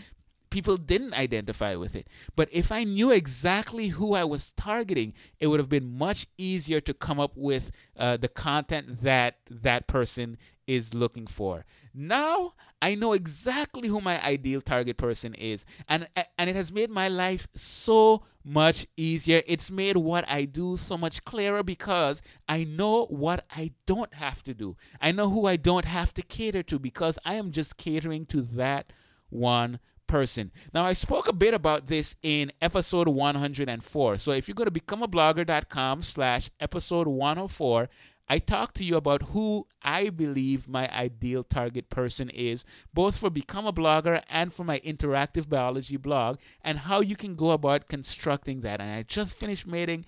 people 0.53 0.77
didn't 0.77 1.15
identify 1.15 1.75
with 1.75 1.95
it. 1.95 2.07
But 2.35 2.47
if 2.51 2.71
I 2.71 2.83
knew 2.83 3.09
exactly 3.09 3.87
who 3.87 4.13
I 4.13 4.23
was 4.23 4.51
targeting, 4.51 5.13
it 5.39 5.47
would 5.47 5.59
have 5.59 5.67
been 5.67 5.97
much 5.97 6.27
easier 6.37 6.79
to 6.81 6.93
come 6.93 7.19
up 7.19 7.31
with 7.35 7.71
uh, 7.97 8.17
the 8.17 8.27
content 8.27 9.01
that 9.01 9.37
that 9.49 9.87
person 9.87 10.37
is 10.67 10.93
looking 10.93 11.25
for. 11.25 11.65
Now 11.91 12.53
I 12.83 12.93
know 12.93 13.13
exactly 13.13 13.87
who 13.87 13.99
my 13.99 14.23
ideal 14.23 14.61
target 14.61 14.95
person 14.95 15.33
is, 15.33 15.65
and 15.89 16.07
and 16.37 16.49
it 16.51 16.55
has 16.55 16.71
made 16.71 16.91
my 16.91 17.07
life 17.07 17.47
so 17.55 18.23
much 18.43 18.85
easier. 18.95 19.41
It's 19.47 19.71
made 19.71 19.97
what 19.97 20.23
I 20.29 20.45
do 20.45 20.77
so 20.77 20.97
much 20.97 21.25
clearer 21.25 21.63
because 21.63 22.21
I 22.47 22.63
know 22.63 23.05
what 23.07 23.43
I 23.49 23.71
don't 23.87 24.13
have 24.13 24.43
to 24.43 24.53
do. 24.53 24.77
I 25.01 25.11
know 25.11 25.31
who 25.31 25.47
I 25.47 25.55
don't 25.55 25.85
have 25.85 26.13
to 26.13 26.21
cater 26.21 26.61
to 26.63 26.77
because 26.77 27.17
I 27.25 27.33
am 27.35 27.51
just 27.51 27.77
catering 27.77 28.27
to 28.27 28.41
that 28.41 28.93
one 29.29 29.79
person. 30.13 30.51
Now, 30.75 30.85
I 30.85 30.93
spoke 30.93 31.27
a 31.27 31.33
bit 31.33 31.55
about 31.55 31.87
this 31.87 32.15
in 32.21 32.51
episode 32.61 33.07
104. 33.07 34.17
So 34.17 34.31
if 34.31 34.47
you 34.47 34.53
go 34.53 34.63
to 34.63 34.69
becomeablogger.com 34.69 36.03
slash 36.03 36.51
episode 36.59 37.07
104, 37.07 37.89
I 38.29 38.37
talked 38.37 38.75
to 38.75 38.85
you 38.85 38.95
about 38.95 39.23
who 39.33 39.65
I 39.81 40.09
believe 40.09 40.67
my 40.67 40.87
ideal 40.95 41.43
target 41.43 41.89
person 41.89 42.29
is, 42.29 42.63
both 42.93 43.17
for 43.17 43.31
Become 43.31 43.65
a 43.65 43.73
Blogger 43.73 44.21
and 44.29 44.53
for 44.53 44.63
my 44.63 44.79
interactive 44.81 45.49
biology 45.49 45.97
blog, 45.97 46.37
and 46.63 46.77
how 46.77 47.01
you 47.01 47.15
can 47.15 47.33
go 47.33 47.49
about 47.49 47.87
constructing 47.87 48.61
that. 48.61 48.81
And 48.81 48.91
I 48.91 49.01
just 49.01 49.35
finished 49.35 49.65
making, 49.65 50.05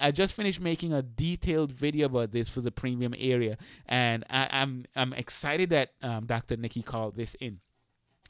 I 0.00 0.12
just 0.12 0.34
finished 0.34 0.62
making 0.62 0.94
a 0.94 1.02
detailed 1.02 1.72
video 1.72 2.06
about 2.06 2.32
this 2.32 2.48
for 2.48 2.62
the 2.62 2.72
premium 2.72 3.14
area, 3.18 3.58
and 3.84 4.24
I, 4.30 4.44
am 4.44 4.86
I'm, 4.96 5.12
I'm 5.12 5.12
excited 5.12 5.68
that 5.70 5.90
um, 6.00 6.24
Dr. 6.24 6.56
Nikki 6.56 6.80
called 6.80 7.16
this 7.16 7.34
in. 7.34 7.60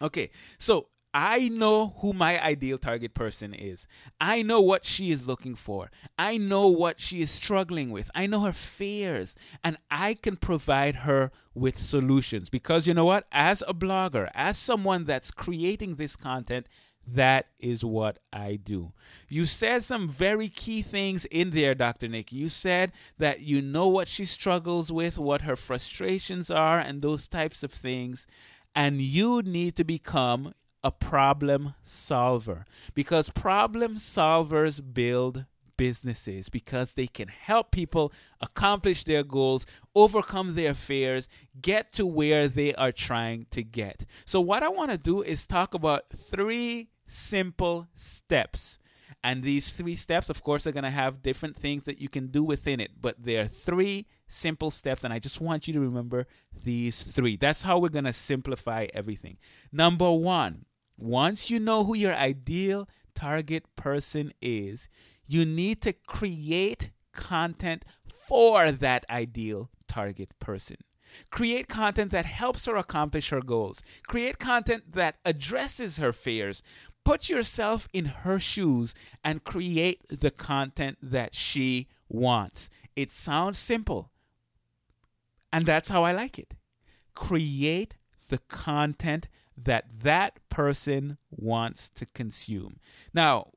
Okay, 0.02 0.30
so 0.58 0.88
I 1.14 1.48
know 1.48 1.94
who 1.98 2.12
my 2.12 2.42
ideal 2.42 2.78
target 2.78 3.12
person 3.12 3.52
is. 3.52 3.86
I 4.20 4.42
know 4.42 4.60
what 4.60 4.86
she 4.86 5.10
is 5.10 5.26
looking 5.26 5.54
for. 5.54 5.90
I 6.18 6.38
know 6.38 6.68
what 6.68 7.00
she 7.00 7.20
is 7.20 7.30
struggling 7.30 7.90
with. 7.90 8.10
I 8.14 8.26
know 8.26 8.40
her 8.40 8.52
fears. 8.52 9.36
And 9.62 9.76
I 9.90 10.14
can 10.14 10.36
provide 10.36 10.96
her 10.96 11.30
with 11.54 11.76
solutions. 11.76 12.48
Because 12.48 12.86
you 12.86 12.94
know 12.94 13.04
what? 13.04 13.26
As 13.30 13.62
a 13.68 13.74
blogger, 13.74 14.30
as 14.34 14.56
someone 14.56 15.04
that's 15.04 15.30
creating 15.30 15.96
this 15.96 16.16
content, 16.16 16.66
that 17.06 17.46
is 17.58 17.84
what 17.84 18.18
I 18.32 18.56
do. 18.56 18.92
You 19.28 19.44
said 19.46 19.84
some 19.84 20.08
very 20.08 20.48
key 20.48 20.82
things 20.82 21.24
in 21.26 21.50
there, 21.50 21.74
Dr. 21.74 22.08
Nick. 22.08 22.32
You 22.32 22.48
said 22.48 22.92
that 23.18 23.40
you 23.40 23.60
know 23.60 23.88
what 23.88 24.08
she 24.08 24.24
struggles 24.24 24.92
with, 24.92 25.18
what 25.18 25.42
her 25.42 25.56
frustrations 25.56 26.50
are, 26.50 26.78
and 26.78 27.02
those 27.02 27.28
types 27.28 27.62
of 27.62 27.72
things. 27.72 28.26
And 28.74 29.02
you 29.02 29.42
need 29.42 29.76
to 29.76 29.84
become 29.84 30.54
a 30.84 30.90
problem 30.90 31.74
solver 31.82 32.64
because 32.94 33.30
problem 33.30 33.96
solvers 33.96 34.80
build 34.92 35.44
businesses 35.76 36.48
because 36.48 36.94
they 36.94 37.06
can 37.06 37.28
help 37.28 37.70
people 37.70 38.12
accomplish 38.40 39.04
their 39.04 39.24
goals, 39.24 39.66
overcome 39.94 40.54
their 40.54 40.74
fears, 40.74 41.28
get 41.60 41.92
to 41.92 42.06
where 42.06 42.46
they 42.46 42.74
are 42.74 42.92
trying 42.92 43.46
to 43.50 43.62
get. 43.62 44.04
So, 44.24 44.40
what 44.40 44.62
I 44.62 44.68
want 44.68 44.90
to 44.92 44.98
do 44.98 45.22
is 45.22 45.46
talk 45.46 45.74
about 45.74 46.08
three 46.08 46.88
simple 47.06 47.88
steps. 47.94 48.78
And 49.24 49.44
these 49.44 49.72
three 49.72 49.94
steps, 49.94 50.30
of 50.30 50.42
course, 50.42 50.66
are 50.66 50.72
going 50.72 50.84
to 50.84 50.90
have 50.90 51.22
different 51.22 51.56
things 51.56 51.84
that 51.84 52.00
you 52.00 52.08
can 52.08 52.28
do 52.28 52.42
within 52.42 52.80
it, 52.80 52.90
but 53.00 53.14
there 53.22 53.42
are 53.42 53.46
three 53.46 54.06
simple 54.26 54.70
steps. 54.70 55.04
And 55.04 55.12
I 55.12 55.20
just 55.20 55.40
want 55.40 55.68
you 55.68 55.74
to 55.74 55.80
remember 55.80 56.26
these 56.64 57.02
three. 57.02 57.36
That's 57.36 57.62
how 57.62 57.78
we're 57.78 57.88
going 57.88 58.04
to 58.04 58.12
simplify 58.12 58.86
everything. 58.92 59.36
Number 59.70 60.10
one, 60.10 60.64
once 60.96 61.50
you 61.50 61.58
know 61.58 61.84
who 61.84 61.94
your 61.94 62.14
ideal 62.14 62.88
target 63.14 63.64
person 63.76 64.32
is, 64.40 64.88
you 65.26 65.44
need 65.44 65.80
to 65.82 65.92
create 65.92 66.90
content 67.12 67.84
for 68.04 68.72
that 68.72 69.04
ideal 69.10 69.70
target 69.86 70.30
person. 70.38 70.76
Create 71.30 71.68
content 71.68 72.10
that 72.10 72.24
helps 72.24 72.66
her 72.66 72.76
accomplish 72.76 73.30
her 73.30 73.42
goals. 73.42 73.82
Create 74.06 74.38
content 74.38 74.92
that 74.92 75.16
addresses 75.24 75.98
her 75.98 76.12
fears. 76.12 76.62
Put 77.04 77.28
yourself 77.28 77.88
in 77.92 78.06
her 78.06 78.40
shoes 78.40 78.94
and 79.22 79.44
create 79.44 80.00
the 80.08 80.30
content 80.30 80.98
that 81.02 81.34
she 81.34 81.88
wants. 82.08 82.70
It 82.96 83.10
sounds 83.10 83.58
simple, 83.58 84.10
and 85.52 85.66
that's 85.66 85.88
how 85.88 86.04
I 86.04 86.12
like 86.12 86.38
it. 86.38 86.54
Create 87.14 87.96
the 88.28 88.38
content 88.38 89.28
that 89.64 89.86
that 90.02 90.38
person 90.48 91.18
wants 91.30 91.88
to 91.90 92.06
consume. 92.06 92.78
Now, 93.12 93.48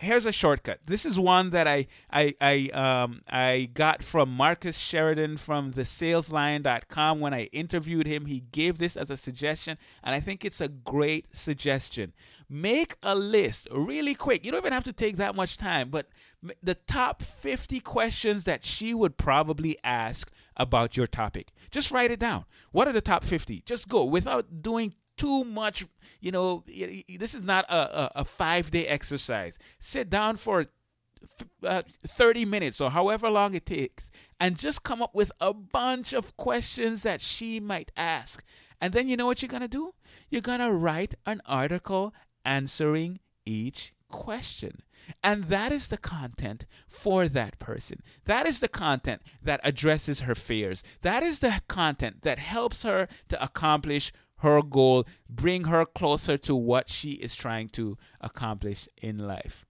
here's 0.00 0.26
a 0.26 0.32
shortcut. 0.32 0.80
This 0.86 1.04
is 1.04 1.18
one 1.20 1.50
that 1.50 1.68
I 1.68 1.86
I 2.10 2.34
I 2.40 2.70
um 2.72 3.20
I 3.28 3.70
got 3.72 4.02
from 4.02 4.30
Marcus 4.30 4.78
Sheridan 4.78 5.36
from 5.36 5.72
the 5.72 5.82
saleslion.com 5.82 7.20
when 7.20 7.34
I 7.34 7.44
interviewed 7.44 8.06
him. 8.06 8.26
He 8.26 8.40
gave 8.52 8.78
this 8.78 8.96
as 8.96 9.10
a 9.10 9.16
suggestion 9.16 9.78
and 10.02 10.14
I 10.14 10.20
think 10.20 10.44
it's 10.44 10.60
a 10.60 10.68
great 10.68 11.26
suggestion. 11.32 12.12
Make 12.48 12.96
a 13.02 13.14
list 13.14 13.68
really 13.70 14.14
quick. 14.14 14.44
You 14.44 14.50
don't 14.50 14.62
even 14.62 14.72
have 14.72 14.84
to 14.84 14.92
take 14.92 15.16
that 15.18 15.36
much 15.36 15.56
time, 15.56 15.90
but 15.90 16.08
the 16.62 16.74
top 16.74 17.22
50 17.22 17.78
questions 17.80 18.44
that 18.44 18.64
she 18.64 18.92
would 18.94 19.16
probably 19.16 19.76
ask 19.84 20.32
about 20.56 20.96
your 20.96 21.06
topic. 21.06 21.52
Just 21.70 21.90
write 21.90 22.10
it 22.10 22.18
down. 22.18 22.44
What 22.72 22.88
are 22.88 22.92
the 22.92 23.00
top 23.00 23.24
50? 23.24 23.62
Just 23.66 23.88
go 23.88 24.04
without 24.04 24.62
doing 24.62 24.94
too 25.20 25.44
much. 25.44 25.86
You 26.20 26.32
know, 26.32 26.64
this 26.66 27.34
is 27.34 27.42
not 27.42 27.64
a, 27.68 28.20
a, 28.20 28.24
five 28.24 28.70
day 28.70 28.86
exercise. 28.86 29.58
Sit 29.78 30.08
down 30.08 30.36
for 30.36 30.66
uh, 31.62 31.82
30 32.06 32.46
minutes 32.46 32.80
or 32.80 32.90
however 32.90 33.28
long 33.28 33.54
it 33.54 33.66
takes 33.66 34.10
and 34.38 34.58
just 34.58 34.82
come 34.82 35.02
up 35.02 35.14
with 35.14 35.30
a 35.40 35.52
bunch 35.52 36.14
of 36.14 36.36
questions 36.36 37.02
that 37.02 37.20
she 37.20 37.60
might 37.60 37.92
ask. 37.96 38.42
And 38.80 38.94
then 38.94 39.08
you 39.08 39.16
know 39.16 39.26
what 39.26 39.42
you're 39.42 39.48
going 39.48 39.60
to 39.60 39.68
do? 39.68 39.92
You're 40.30 40.40
going 40.40 40.60
to 40.60 40.72
write 40.72 41.14
an 41.26 41.42
article 41.44 42.14
answering 42.44 43.20
each 43.44 43.92
question. 44.08 44.82
And 45.22 45.44
that 45.44 45.70
is 45.70 45.88
the 45.88 45.98
content 45.98 46.66
for 46.86 47.28
that 47.28 47.58
person. 47.58 48.02
That 48.24 48.46
is 48.46 48.60
the 48.60 48.68
content 48.68 49.22
that 49.42 49.60
addresses 49.64 50.20
her 50.20 50.34
fears. 50.34 50.82
That 51.02 51.22
is 51.22 51.40
the 51.40 51.60
content 51.68 52.22
that 52.22 52.38
helps 52.38 52.84
her 52.84 53.08
to 53.28 53.42
accomplish 53.42 54.12
her 54.40 54.62
goal, 54.62 55.06
bring 55.28 55.64
her 55.64 55.84
closer 55.84 56.36
to 56.38 56.54
what 56.54 56.88
she 56.88 57.12
is 57.12 57.34
trying 57.34 57.68
to 57.70 57.96
accomplish 58.20 58.88
in 58.96 59.18
life. 59.18 59.64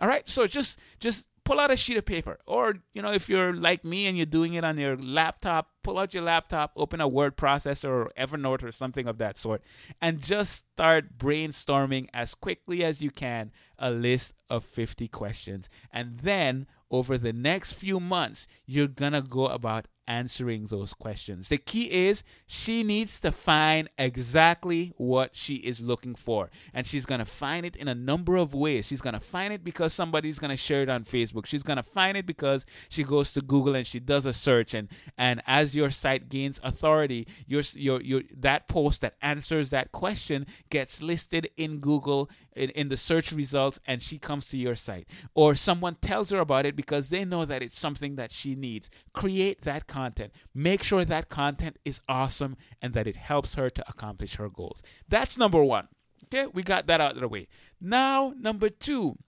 All 0.00 0.08
right, 0.08 0.28
so 0.28 0.46
just 0.46 0.78
just 0.98 1.28
pull 1.44 1.58
out 1.58 1.70
a 1.70 1.76
sheet 1.76 1.96
of 1.96 2.04
paper, 2.04 2.38
or 2.46 2.76
you 2.92 3.02
know, 3.02 3.12
if 3.12 3.28
you're 3.28 3.52
like 3.52 3.84
me 3.84 4.06
and 4.06 4.16
you're 4.16 4.26
doing 4.26 4.54
it 4.54 4.64
on 4.64 4.78
your 4.78 4.96
laptop, 4.96 5.70
pull 5.82 5.98
out 5.98 6.14
your 6.14 6.22
laptop, 6.22 6.72
open 6.76 7.00
a 7.00 7.08
word 7.08 7.36
processor 7.36 7.88
or 7.88 8.10
Evernote 8.18 8.62
or 8.62 8.72
something 8.72 9.06
of 9.06 9.18
that 9.18 9.38
sort, 9.38 9.62
and 10.00 10.20
just 10.20 10.66
start 10.72 11.18
brainstorming 11.18 12.08
as 12.12 12.34
quickly 12.34 12.84
as 12.84 13.02
you 13.02 13.10
can 13.10 13.50
a 13.78 13.90
list 13.90 14.34
of 14.50 14.64
50 14.64 15.08
questions, 15.08 15.68
and 15.92 16.18
then 16.18 16.66
over 16.90 17.16
the 17.16 17.32
next 17.32 17.72
few 17.72 17.98
months, 17.98 18.46
you're 18.66 18.86
gonna 18.86 19.22
go 19.22 19.46
about 19.46 19.88
answering 20.06 20.66
those 20.66 20.94
questions. 20.94 21.48
The 21.48 21.58
key 21.58 21.90
is 22.08 22.22
she 22.46 22.82
needs 22.82 23.20
to 23.20 23.32
find 23.32 23.88
exactly 23.98 24.92
what 24.96 25.36
she 25.36 25.56
is 25.56 25.80
looking 25.80 26.14
for. 26.14 26.50
And 26.74 26.86
she's 26.86 27.06
going 27.06 27.20
to 27.20 27.24
find 27.24 27.64
it 27.64 27.76
in 27.76 27.88
a 27.88 27.94
number 27.94 28.36
of 28.36 28.54
ways. 28.54 28.86
She's 28.86 29.00
going 29.00 29.14
to 29.14 29.20
find 29.20 29.52
it 29.52 29.64
because 29.64 29.92
somebody's 29.92 30.38
going 30.38 30.50
to 30.50 30.56
share 30.56 30.82
it 30.82 30.88
on 30.88 31.04
Facebook. 31.04 31.46
She's 31.46 31.62
going 31.62 31.76
to 31.76 31.82
find 31.82 32.16
it 32.16 32.26
because 32.26 32.66
she 32.88 33.04
goes 33.04 33.32
to 33.32 33.40
Google 33.40 33.74
and 33.74 33.86
she 33.86 34.00
does 34.00 34.26
a 34.26 34.32
search 34.32 34.74
and 34.74 34.88
and 35.16 35.42
as 35.46 35.74
your 35.76 35.90
site 35.90 36.28
gains 36.28 36.60
authority, 36.62 37.26
your 37.46 37.62
your 37.74 38.00
your 38.00 38.22
that 38.36 38.68
post 38.68 39.00
that 39.02 39.14
answers 39.22 39.70
that 39.70 39.92
question 39.92 40.46
gets 40.70 41.02
listed 41.02 41.48
in 41.56 41.78
Google 41.78 42.30
in, 42.54 42.70
in 42.70 42.88
the 42.88 42.96
search 42.96 43.32
results 43.32 43.80
and 43.86 44.02
she 44.02 44.18
comes 44.18 44.48
to 44.48 44.58
your 44.58 44.74
site. 44.74 45.08
Or 45.34 45.54
someone 45.54 45.96
tells 45.96 46.30
her 46.30 46.38
about 46.38 46.66
it 46.66 46.76
because 46.76 47.08
they 47.08 47.24
know 47.24 47.44
that 47.44 47.62
it's 47.62 47.78
something 47.78 48.16
that 48.16 48.32
she 48.32 48.54
needs. 48.54 48.90
Create 49.12 49.62
that 49.62 49.86
content. 49.92 50.32
Make 50.54 50.82
sure 50.82 51.04
that 51.04 51.28
content 51.28 51.76
is 51.84 52.00
awesome 52.08 52.56
and 52.80 52.94
that 52.94 53.06
it 53.06 53.16
helps 53.16 53.56
her 53.56 53.68
to 53.68 53.84
accomplish 53.86 54.36
her 54.36 54.48
goals. 54.48 54.82
That's 55.06 55.36
number 55.36 55.62
one. 55.62 55.88
Okay, 56.24 56.46
we 56.46 56.62
got 56.62 56.86
that 56.86 57.00
out 57.00 57.16
of 57.16 57.20
the 57.20 57.28
way. 57.28 57.46
Now, 57.78 58.32
number 58.38 58.70
two, 58.70 59.18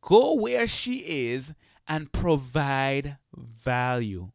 go 0.00 0.34
where 0.34 0.66
she 0.66 1.28
is 1.28 1.54
and 1.86 2.12
provide 2.12 3.18
value. 3.32 4.32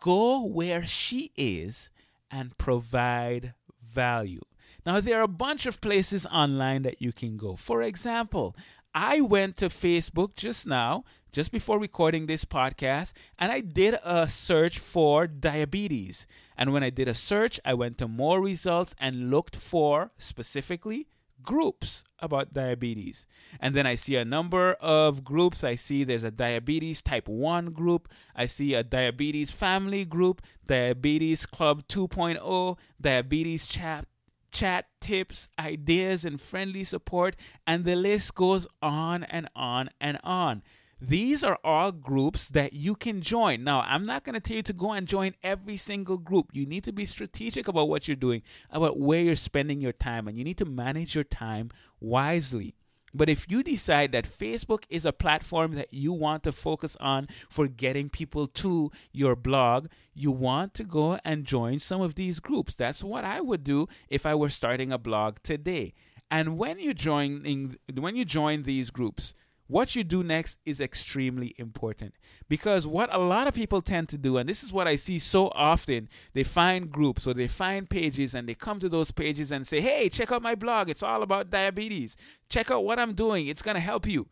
Go 0.00 0.44
where 0.44 0.84
she 0.84 1.30
is 1.36 1.90
and 2.30 2.58
provide 2.58 3.54
value. 3.80 4.40
Now, 4.84 5.00
there 5.00 5.20
are 5.20 5.22
a 5.22 5.28
bunch 5.28 5.66
of 5.66 5.80
places 5.80 6.26
online 6.26 6.82
that 6.82 7.00
you 7.00 7.12
can 7.12 7.36
go. 7.36 7.54
For 7.54 7.82
example, 7.82 8.56
I 9.00 9.20
went 9.20 9.56
to 9.58 9.68
Facebook 9.68 10.34
just 10.34 10.66
now, 10.66 11.04
just 11.30 11.52
before 11.52 11.78
recording 11.78 12.26
this 12.26 12.44
podcast, 12.44 13.12
and 13.38 13.52
I 13.52 13.60
did 13.60 13.96
a 14.02 14.26
search 14.26 14.80
for 14.80 15.28
diabetes. 15.28 16.26
And 16.56 16.72
when 16.72 16.82
I 16.82 16.90
did 16.90 17.06
a 17.06 17.14
search, 17.14 17.60
I 17.64 17.74
went 17.74 17.96
to 17.98 18.08
more 18.08 18.40
results 18.40 18.96
and 18.98 19.30
looked 19.30 19.54
for 19.54 20.10
specifically 20.18 21.06
groups 21.44 22.02
about 22.18 22.54
diabetes. 22.54 23.24
And 23.60 23.72
then 23.72 23.86
I 23.86 23.94
see 23.94 24.16
a 24.16 24.24
number 24.24 24.72
of 24.80 25.22
groups. 25.22 25.62
I 25.62 25.76
see 25.76 26.02
there's 26.02 26.24
a 26.24 26.32
diabetes 26.32 27.00
type 27.00 27.28
1 27.28 27.66
group, 27.66 28.08
I 28.34 28.46
see 28.46 28.74
a 28.74 28.82
diabetes 28.82 29.52
family 29.52 30.06
group, 30.06 30.42
diabetes 30.66 31.46
club 31.46 31.86
2.0, 31.86 32.76
diabetes 33.00 33.64
chat 33.64 34.08
chat 34.50 34.86
tips, 35.00 35.48
ideas, 35.58 36.24
and 36.24 36.40
friendly 36.40 36.84
support, 36.84 37.36
and 37.66 37.84
the 37.84 37.96
list 37.96 38.34
goes 38.34 38.66
on 38.82 39.24
and 39.24 39.48
on 39.54 39.90
and 40.00 40.18
on. 40.22 40.62
These 41.00 41.44
are 41.44 41.58
all 41.62 41.92
groups 41.92 42.48
that 42.48 42.72
you 42.72 42.96
can 42.96 43.20
join. 43.20 43.62
Now, 43.62 43.84
I'm 43.86 44.04
not 44.04 44.24
going 44.24 44.34
to 44.34 44.40
tell 44.40 44.56
you 44.56 44.62
to 44.64 44.72
go 44.72 44.92
and 44.92 45.06
join 45.06 45.34
every 45.44 45.76
single 45.76 46.18
group. 46.18 46.50
You 46.52 46.66
need 46.66 46.82
to 46.84 46.92
be 46.92 47.06
strategic 47.06 47.68
about 47.68 47.88
what 47.88 48.08
you're 48.08 48.16
doing, 48.16 48.42
about 48.70 48.98
where 48.98 49.20
you're 49.20 49.36
spending 49.36 49.80
your 49.80 49.92
time, 49.92 50.26
and 50.26 50.36
you 50.36 50.42
need 50.42 50.58
to 50.58 50.64
manage 50.64 51.14
your 51.14 51.24
time 51.24 51.70
wisely. 52.00 52.74
But 53.14 53.28
if 53.28 53.50
you 53.50 53.62
decide 53.62 54.12
that 54.12 54.28
Facebook 54.28 54.84
is 54.90 55.04
a 55.04 55.12
platform 55.12 55.72
that 55.72 55.92
you 55.92 56.12
want 56.12 56.42
to 56.44 56.52
focus 56.52 56.96
on 57.00 57.28
for 57.48 57.66
getting 57.66 58.08
people 58.08 58.46
to 58.46 58.90
your 59.12 59.34
blog, 59.34 59.88
you 60.14 60.30
want 60.30 60.74
to 60.74 60.84
go 60.84 61.18
and 61.24 61.44
join 61.44 61.78
some 61.78 62.00
of 62.00 62.14
these 62.14 62.40
groups. 62.40 62.74
That's 62.74 63.02
what 63.02 63.24
I 63.24 63.40
would 63.40 63.64
do 63.64 63.88
if 64.08 64.26
I 64.26 64.34
were 64.34 64.50
starting 64.50 64.92
a 64.92 64.98
blog 64.98 65.38
today. 65.42 65.94
And 66.30 66.58
when 66.58 66.78
you 66.78 66.92
join 66.92 67.76
when 67.94 68.16
you 68.16 68.24
join 68.24 68.64
these 68.64 68.90
groups, 68.90 69.32
what 69.68 69.94
you 69.94 70.02
do 70.02 70.22
next 70.22 70.58
is 70.64 70.80
extremely 70.80 71.54
important 71.58 72.14
because 72.48 72.86
what 72.86 73.14
a 73.14 73.18
lot 73.18 73.46
of 73.46 73.54
people 73.54 73.82
tend 73.82 74.08
to 74.08 74.18
do, 74.18 74.38
and 74.38 74.48
this 74.48 74.62
is 74.64 74.72
what 74.72 74.88
I 74.88 74.96
see 74.96 75.18
so 75.18 75.48
often, 75.54 76.08
they 76.32 76.42
find 76.42 76.90
groups 76.90 77.26
or 77.26 77.34
they 77.34 77.48
find 77.48 77.88
pages 77.88 78.34
and 78.34 78.48
they 78.48 78.54
come 78.54 78.78
to 78.80 78.88
those 78.88 79.10
pages 79.10 79.52
and 79.52 79.66
say, 79.66 79.80
Hey, 79.80 80.08
check 80.08 80.32
out 80.32 80.42
my 80.42 80.54
blog. 80.54 80.88
It's 80.88 81.02
all 81.02 81.22
about 81.22 81.50
diabetes. 81.50 82.16
Check 82.48 82.70
out 82.70 82.84
what 82.84 82.98
I'm 82.98 83.12
doing. 83.12 83.46
It's 83.46 83.62
going 83.62 83.74
to 83.74 83.80
help 83.80 84.06
you. 84.06 84.26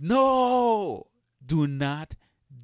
No, 0.00 1.08
do 1.44 1.66
not 1.66 2.14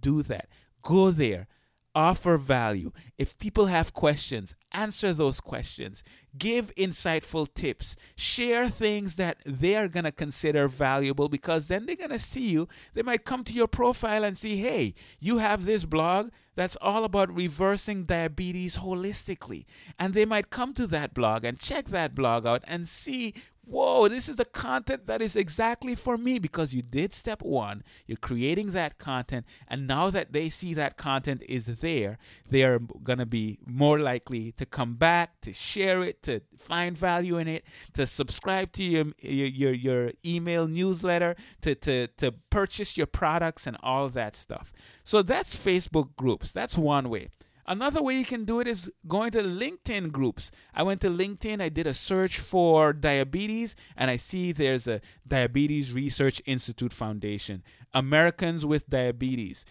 do 0.01 0.23
that. 0.23 0.49
Go 0.83 1.11
there 1.11 1.47
offer 1.95 2.37
value. 2.37 2.93
If 3.19 3.39
people 3.39 3.67
have 3.67 3.93
questions, 3.93 4.55
answer 4.73 5.13
those 5.13 5.41
questions. 5.41 6.03
Give 6.39 6.75
insightful 6.77 7.53
tips. 7.55 7.97
Share 8.17 8.69
things 8.69 9.17
that 9.17 9.39
they 9.45 9.75
are 9.75 9.89
going 9.89 10.05
to 10.05 10.13
consider 10.13 10.69
valuable 10.69 11.29
because 11.29 11.67
then 11.67 11.87
they're 11.87 11.97
going 11.97 12.11
to 12.11 12.19
see 12.19 12.49
you. 12.49 12.69
They 12.95 13.03
might 13.03 13.25
come 13.25 13.45
to 13.45 13.53
your 13.53 13.69
profile 13.69 14.25
and 14.25 14.39
see, 14.39 14.57
hey, 14.57 14.95
you 15.19 15.39
have 15.39 15.65
this 15.65 15.85
blog 15.85 16.31
that's 16.55 16.77
all 16.81 17.05
about 17.05 17.35
reversing 17.35 18.05
diabetes 18.05 18.79
holistically. 18.79 19.65
And 19.99 20.15
they 20.15 20.25
might 20.25 20.51
come 20.51 20.75
to 20.75 20.87
that 20.89 21.15
blog 21.15 21.45
and 21.45 21.59
check 21.59 21.87
that 21.89 22.15
blog 22.15 22.47
out 22.47 22.63
and 22.67 22.89
see 22.89 23.35
whoa, 23.71 24.09
this 24.09 24.29
is 24.29 24.37
the 24.37 24.45
content 24.45 25.07
that 25.07 25.23
is 25.23 25.37
exactly 25.37 25.95
for 25.95 26.19
me 26.19 26.39
because 26.39 26.75
you 26.75 26.83
did 26.83 27.15
step 27.15 27.43
one. 27.43 27.83
You're 28.07 28.17
creating 28.17 28.71
that 28.71 28.99
content. 28.99 29.47
And 29.69 29.87
now 29.87 30.11
that 30.11 30.33
they 30.33 30.49
see 30.49 30.75
that 30.75 30.97
content 30.97 31.43
is 31.49 31.67
there, 31.67 32.19
they 32.49 32.63
are 32.65 32.79
going 32.79 33.19
to 33.19 33.27
be 33.27 33.59
more 33.67 33.99
likely 33.99 34.53
to 34.53 34.67
come 34.67 34.95
back, 34.95 35.41
to 35.43 35.53
share 35.53 36.03
it, 36.03 36.23
to 36.25 36.41
find 36.57 36.97
value 36.97 37.39
in 37.39 37.49
it, 37.49 37.65
to 37.95 38.07
subscribe 38.07 38.73
to 38.73 38.83
your, 38.83 39.07
your, 39.21 39.73
your 39.73 40.13
email 40.25 40.67
newsletter, 40.67 41.37
to, 41.63 41.75
to, 41.77 42.07
to 42.19 42.33
purchase 42.33 42.97
your 42.97 43.07
products 43.07 43.67
and 43.67 43.77
all 43.83 44.09
that 44.09 44.37
stuff. 44.37 44.73
So 45.05 45.23
that's 45.23 45.57
Facebook 45.57 46.17
groups. 46.17 46.53
That's 46.53 46.77
one 46.77 47.09
way. 47.09 47.29
Another 47.71 48.03
way 48.03 48.19
you 48.19 48.25
can 48.25 48.45
do 48.45 48.59
it 48.59 48.67
is 48.67 48.91
going 49.07 49.31
to 49.31 49.43
LinkedIn 49.43 50.11
groups. 50.11 50.51
I 50.75 50.83
went 50.83 51.01
to 51.03 51.09
LinkedIn, 51.09 51.63
I 51.63 51.69
did 51.69 51.87
a 51.87 51.95
search 51.95 52.41
for 52.41 52.93
diabetes, 52.93 53.77
and 53.97 54.11
I 54.11 54.17
see 54.17 54.51
there's 54.51 54.89
a 54.89 55.01
Diabetes 55.25 55.93
Research 55.93 56.43
Institute 56.47 56.93
Foundation, 56.93 57.63
Americans 57.95 58.67
with 58.67 58.91
Diabetes. 58.91 59.65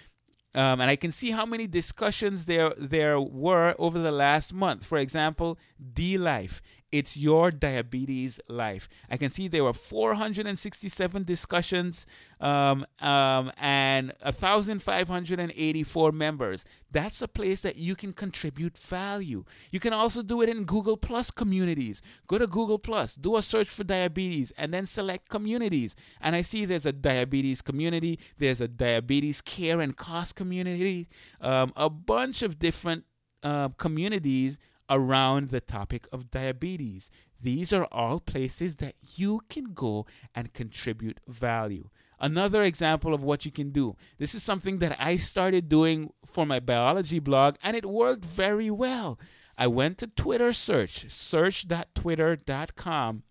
Um, 0.56 0.80
and 0.80 0.90
I 0.90 0.96
can 0.96 1.12
see 1.12 1.32
how 1.32 1.46
many 1.46 1.68
discussions 1.68 2.46
there 2.46 2.74
there 2.78 3.20
were 3.20 3.76
over 3.78 4.00
the 4.00 4.14
last 4.14 4.54
month. 4.54 4.86
For 4.86 4.98
example, 4.98 5.60
D 5.94 6.18
Life, 6.18 6.62
it's 6.92 7.18
your 7.18 7.52
diabetes 7.52 8.40
life. 8.48 8.90
I 9.10 9.18
can 9.18 9.30
see 9.30 9.48
there 9.48 9.64
were 9.64 9.74
467 9.74 11.24
discussions 11.24 12.08
um, 12.40 12.86
um, 13.00 13.52
and 13.58 14.14
1,584 14.22 16.12
members. 16.12 16.66
That's 16.92 17.22
a 17.22 17.28
place 17.28 17.62
that 17.62 17.76
you 17.76 17.96
can 17.96 18.14
contribute 18.14 18.78
value. 18.78 19.46
You 19.72 19.80
can 19.80 19.94
also 19.94 20.22
do 20.24 20.42
it 20.42 20.50
in 20.50 20.64
Google 20.64 20.98
Plus 20.98 21.30
communities. 21.30 22.02
Go 22.28 22.38
to 22.38 22.48
Google 22.48 22.80
Plus, 22.80 23.16
do 23.16 23.36
a 23.38 23.42
search 23.42 23.70
for 23.70 23.84
diabetes, 23.84 24.52
and 24.58 24.74
then 24.74 24.86
select 24.86 25.30
communities. 25.30 25.96
And 26.20 26.36
I 26.36 26.42
see 26.42 26.66
there's 26.66 26.86
a 26.86 26.92
diabetes 26.94 27.62
community, 27.62 28.20
there's 28.38 28.62
a 28.62 28.68
diabetes 28.68 29.42
care 29.42 29.80
and 29.80 29.96
cost 29.96 30.36
community, 30.36 31.08
um, 31.42 31.72
a 31.76 31.90
bunch 31.90 32.42
of 32.42 32.58
different 32.58 33.04
uh, 33.44 33.70
communities 33.70 34.60
around 34.90 35.50
the 35.50 35.62
topic 35.62 36.08
of 36.12 36.32
diabetes. 36.32 37.12
These 37.42 37.72
are 37.72 37.86
all 37.86 38.20
places 38.20 38.76
that 38.78 38.96
you 39.16 39.42
can 39.50 39.74
go 39.74 40.06
and 40.36 40.54
contribute 40.54 41.20
value. 41.28 41.90
Another 42.20 42.64
example 42.64 43.14
of 43.14 43.24
what 43.24 43.46
you 43.46 43.52
can 43.52 43.70
do. 43.72 43.96
This 44.18 44.36
is 44.36 44.44
something 44.44 44.80
that 44.80 44.98
I 45.00 45.16
started 45.18 45.70
doing 45.70 46.12
for 46.26 46.46
my 46.46 46.60
biology 46.60 47.20
blog, 47.20 47.56
and 47.64 47.78
it 47.78 47.86
worked 47.86 48.26
very 48.26 48.70
well. 48.70 49.18
I 49.58 49.68
went 49.68 49.98
to 50.00 50.08
Twitter 50.08 50.52
search, 50.54 51.10
search.twitter.com, 51.10 53.24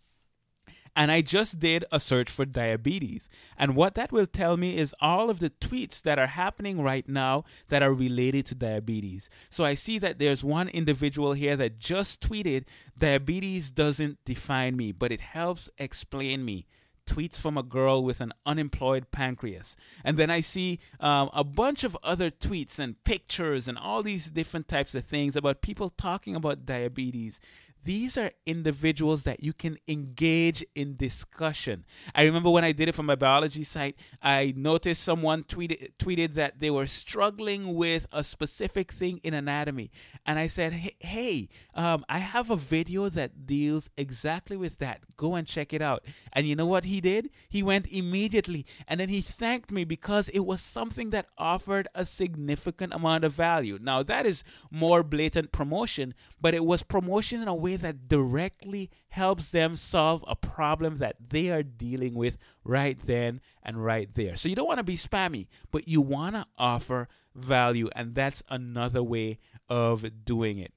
and 0.99 1.13
I 1.13 1.21
just 1.21 1.61
did 1.61 1.85
a 1.93 2.01
search 2.01 2.29
for 2.29 2.45
diabetes. 2.45 3.29
And 3.57 3.77
what 3.77 3.95
that 3.95 4.11
will 4.11 4.27
tell 4.27 4.57
me 4.57 4.77
is 4.77 4.97
all 5.01 5.31
of 5.31 5.39
the 5.39 5.49
tweets 5.49 6.03
that 6.03 6.19
are 6.19 6.27
happening 6.27 6.83
right 6.83 7.09
now 7.09 7.45
that 7.69 7.85
are 7.85 7.95
related 7.95 8.47
to 8.47 8.57
diabetes. 8.57 9.31
So 9.49 9.65
I 9.65 9.75
see 9.75 10.01
that 10.01 10.19
there's 10.19 10.43
one 10.43 10.69
individual 10.69 11.35
here 11.35 11.57
that 11.57 11.79
just 11.79 12.21
tweeted 12.21 12.65
diabetes 12.99 13.71
doesn't 13.71 14.19
define 14.25 14.77
me, 14.77 14.91
but 14.91 15.13
it 15.13 15.21
helps 15.21 15.71
explain 15.79 16.45
me 16.45 16.67
tweets 17.07 17.41
from 17.41 17.57
a 17.57 17.63
girl 17.63 18.05
with 18.05 18.21
an 18.21 18.33
unemployed 18.45 19.11
pancreas. 19.11 19.77
And 20.05 20.19
then 20.19 20.31
I 20.31 20.41
see 20.41 20.79
um, 21.01 21.31
a 21.33 21.43
bunch 21.43 21.83
of 21.85 21.97
other 22.03 22.31
tweets 22.31 22.79
and 22.79 23.03
pictures 23.05 23.67
and 23.67 23.79
all 23.79 24.03
these 24.03 24.31
different 24.31 24.69
types 24.69 24.95
of 24.95 25.05
things 25.05 25.35
about 25.35 25.63
people 25.63 25.89
talking 25.89 26.37
about 26.37 26.67
diabetes 26.67 27.41
these 27.85 28.19
are 28.19 28.31
individuals 28.47 29.23
that 29.23 29.43
you 29.43 29.53
can 29.53 29.79
engage 29.87 30.65
in 30.75 30.97
discussion. 30.97 31.85
I 32.15 32.23
remember 32.23 32.51
when 32.51 32.65
I 32.65 32.73
did 32.73 32.89
it 32.89 32.95
for 32.95 33.03
my 33.03 33.15
biology 33.15 33.65
site, 33.65 33.97
I 34.23 34.53
noticed 34.57 35.03
someone 35.03 35.45
tweeted 35.45 35.93
tweeted 35.99 36.35
that 36.35 36.61
they 36.61 36.71
were 36.71 36.87
struggling 36.87 37.75
with 37.75 38.07
a 38.13 38.25
specific 38.25 38.93
thing 38.93 39.21
in 39.23 39.35
anatomy, 39.35 39.91
and 40.27 40.39
I 40.39 40.47
said, 40.47 40.73
"Hey, 40.73 40.97
hey 41.01 41.49
um, 41.75 42.05
I 42.09 42.19
have 42.19 42.51
a 42.51 42.57
video 42.57 43.09
that 43.09 43.47
deals 43.47 43.91
exactly 43.97 44.57
with 44.57 44.79
that. 44.79 45.01
Go 45.17 45.35
and 45.35 45.47
check 45.47 45.73
it 45.73 45.83
out." 45.83 46.05
And 46.33 46.47
you 46.47 46.57
know 46.57 46.67
what 46.67 46.85
he 46.85 47.01
did? 47.01 47.31
He 47.49 47.63
went 47.63 47.87
immediately, 47.87 48.67
and 48.87 49.01
then 49.01 49.09
he 49.09 49.21
thanked 49.21 49.71
me 49.71 49.85
because 49.85 50.29
it 50.31 50.41
was 50.41 50.61
something 50.61 51.11
that 51.11 51.27
offered 51.37 51.89
a 51.95 52.05
significant 52.05 52.93
amount 52.93 53.25
of 53.25 53.33
value. 53.33 53.79
Now 53.81 54.03
that 54.03 54.27
is 54.27 54.45
more 54.71 55.03
blatant 55.03 55.53
promotion, 55.53 56.15
but 56.41 56.55
it 56.55 56.65
was 56.65 56.83
promotion 56.83 57.43
in 57.43 57.49
a 57.49 57.55
way 57.55 57.68
way 57.69 57.77
that 57.77 58.09
directly 58.09 58.91
helps 59.11 59.49
them 59.49 59.77
solve 59.77 60.25
a 60.27 60.35
problem 60.35 60.97
that 60.97 61.17
they 61.29 61.51
are 61.51 61.63
dealing 61.63 62.15
with 62.15 62.39
right 62.65 62.99
then 63.05 63.41
and 63.63 63.85
right 63.85 64.09
there. 64.15 64.37
So 64.37 64.49
you 64.49 64.55
don't 64.55 64.67
want 64.67 64.79
to 64.79 64.85
be 64.85 64.97
spammy, 64.97 65.47
but 65.71 65.87
you 65.87 66.01
want 66.01 66.37
to 66.37 66.45
offer 66.57 67.09
value, 67.35 67.89
and 67.95 68.15
that's 68.15 68.43
another 68.49 69.03
way 69.03 69.39
of 69.69 70.25
doing 70.25 70.59
it. 70.59 70.73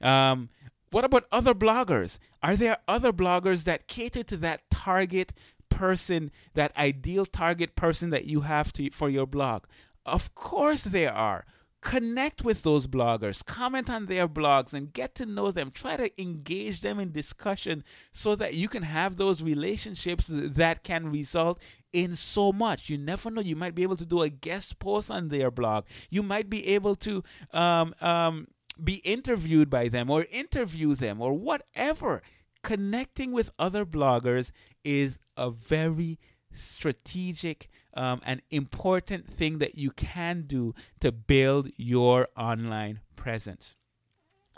Um, 0.00 0.50
what 0.90 1.04
about 1.04 1.24
other 1.32 1.54
bloggers? 1.54 2.18
Are 2.42 2.56
there 2.56 2.78
other 2.86 3.12
bloggers 3.12 3.64
that 3.64 3.88
cater 3.88 4.22
to 4.24 4.36
that 4.38 4.70
target 4.70 5.32
person, 5.68 6.30
that 6.54 6.76
ideal 6.76 7.26
target 7.26 7.74
person 7.74 8.10
that 8.10 8.24
you 8.24 8.42
have 8.42 8.72
to, 8.74 8.90
for 8.90 9.10
your 9.10 9.26
blog? 9.26 9.64
Of 10.04 10.34
course, 10.34 10.82
there 10.82 11.12
are 11.12 11.44
connect 11.86 12.42
with 12.42 12.64
those 12.64 12.88
bloggers, 12.88 13.44
comment 13.44 13.88
on 13.88 14.06
their 14.06 14.26
blogs, 14.26 14.74
and 14.74 14.92
get 14.92 15.14
to 15.14 15.24
know 15.24 15.52
them. 15.52 15.70
Try 15.70 15.96
to 15.96 16.20
engage 16.20 16.80
them 16.80 16.98
in 16.98 17.12
discussion 17.12 17.84
so 18.10 18.34
that 18.34 18.54
you 18.54 18.68
can 18.68 18.82
have 18.82 19.16
those 19.16 19.40
relationships 19.40 20.26
that 20.28 20.82
can 20.82 21.12
result 21.12 21.60
in 21.92 22.16
so 22.16 22.50
much. 22.50 22.90
You 22.90 22.98
never 22.98 23.30
know. 23.30 23.40
You 23.40 23.54
might 23.54 23.76
be 23.76 23.84
able 23.84 23.96
to 23.98 24.04
do 24.04 24.22
a 24.22 24.28
guest 24.28 24.80
post 24.80 25.12
on 25.12 25.28
their 25.28 25.52
blog. 25.52 25.84
You 26.10 26.24
might 26.24 26.50
be 26.50 26.66
able 26.74 26.96
to 26.96 27.22
um, 27.52 27.94
um, 28.00 28.48
be 28.82 28.94
interviewed 29.04 29.70
by 29.70 29.86
them 29.86 30.10
or 30.10 30.26
interview 30.32 30.96
them 30.96 31.22
or 31.22 31.34
whatever. 31.34 32.20
Connecting 32.64 33.30
with 33.30 33.50
other 33.60 33.86
bloggers 33.86 34.50
is 34.82 35.20
a 35.36 35.50
very 35.50 36.18
strategic 36.50 37.68
um, 37.96 38.20
and 38.24 38.42
important 38.50 39.26
thing 39.26 39.58
that 39.58 39.76
you 39.76 39.90
can 39.90 40.42
do 40.42 40.74
to 41.00 41.10
build 41.10 41.70
your 41.76 42.28
online 42.36 43.00
presence. 43.16 43.74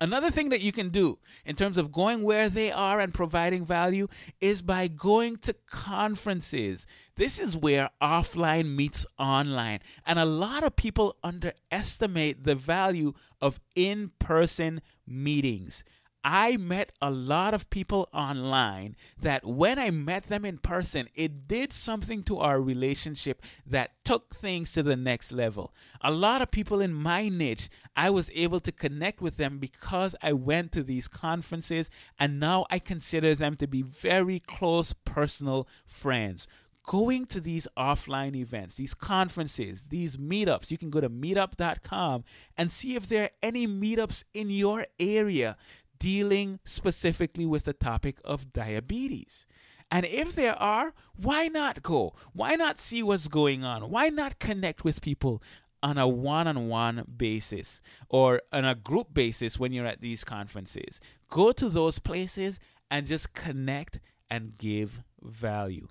Another 0.01 0.31
thing 0.31 0.51
that 0.51 0.61
you 0.61 0.71
can 0.71 0.91
do 0.91 1.19
in 1.45 1.57
terms 1.57 1.77
of 1.77 1.91
going 1.91 2.23
where 2.23 2.49
they 2.49 2.71
are 2.71 3.01
and 3.01 3.13
providing 3.13 3.65
value 3.65 4.07
is 4.41 4.63
by 4.63 4.87
going 4.87 5.39
to 5.39 5.55
conferences. 5.69 6.87
This 7.17 7.41
is 7.41 7.57
where 7.57 7.91
offline 8.01 8.77
meets 8.77 9.05
online. 9.19 9.81
And 10.07 10.21
a 10.21 10.25
lot 10.25 10.63
of 10.63 10.77
people 10.77 11.17
underestimate 11.25 12.45
the 12.45 12.55
value 12.55 13.15
of 13.41 13.59
in 13.75 14.13
person 14.21 14.83
meetings. 15.05 15.83
I 16.31 16.59
met 16.59 16.93
a 17.01 17.11
lot 17.11 17.55
of 17.55 17.71
people 17.71 18.07
online 18.13 18.97
that 19.19 19.47
when 19.47 19.79
I 19.79 19.89
met 19.89 20.25
them 20.25 20.45
in 20.45 20.59
person, 20.59 21.09
it 21.15 21.49
did 21.49 21.73
something 21.73 22.23
to 22.25 22.39
our 22.39 22.61
relationship 22.61 23.43
that 23.67 24.05
took 24.05 24.37
things 24.37 24.73
to 24.73 24.83
the 24.83 24.95
next 24.95 25.33
level. 25.33 25.73
A 26.03 26.11
lot 26.13 26.43
of 26.43 26.51
people 26.51 26.83
in 26.83 26.93
my 26.93 27.31
niche, 27.31 27.71
I 27.97 28.11
was 28.11 28.31
able 28.35 28.61
to 28.61 28.71
connect 28.71 29.23
with 29.23 29.39
them 29.39 29.59
because 29.59 30.15
I 30.21 30.35
went 30.35 30.71
to 30.73 30.83
these 30.83 31.09
conferences, 31.09 31.89
and 32.19 32.39
now 32.39 32.67
I 32.69 32.79
consider 32.79 33.35
them 33.35 33.57
to 33.57 33.67
be 33.67 33.81
very 33.81 34.39
close 34.39 34.93
personal 34.93 35.67
friends 35.87 36.47
going 36.89 37.27
to 37.27 37.39
these 37.39 37.69
offline 37.77 38.35
events, 38.35 38.77
these 38.77 38.95
conferences, 38.95 39.89
these 39.91 40.17
meetups. 40.17 40.71
You 40.71 40.79
can 40.79 40.89
go 40.89 41.03
to 41.03 41.11
meetup.com 41.11 42.25
and 42.57 42.73
see 42.73 42.97
if 42.97 43.07
there 43.07 43.25
are 43.25 43.31
any 43.43 43.67
meetups 43.67 44.25
in 44.33 44.49
your 44.49 44.87
area 44.99 45.59
dealing 45.99 46.61
specifically 46.65 47.47
with 47.47 47.65
the 47.65 47.73
topic 47.73 48.19
of 48.25 48.53
diabetes. 48.53 49.47
And 49.91 50.05
if 50.05 50.35
there 50.35 50.57
are, 50.61 50.93
why 51.17 51.49
not 51.49 51.83
go? 51.83 52.15
Why 52.33 52.57
not 52.57 52.79
see 52.79 53.03
what's 53.03 53.29
going 53.29 53.65
on? 53.65 53.91
Why 53.91 54.09
not 54.09 54.39
connect 54.39 54.85
with 54.85 55.01
people 55.01 55.43
on 55.83 55.97
a 55.97 56.07
one 56.07 56.47
on 56.47 56.69
one 56.69 57.05
basis 57.17 57.81
or 58.09 58.43
on 58.53 58.65
a 58.65 58.75
group 58.75 59.15
basis 59.15 59.59
when 59.59 59.73
you're 59.73 59.87
at 59.87 60.01
these 60.01 60.25
conferences? 60.25 61.01
Go 61.31 61.53
to 61.53 61.69
those 61.69 61.99
places 61.99 62.61
and 62.91 63.07
just 63.07 63.33
connect 63.33 64.01
and 64.29 64.59
give 64.59 65.01
value. 65.23 65.89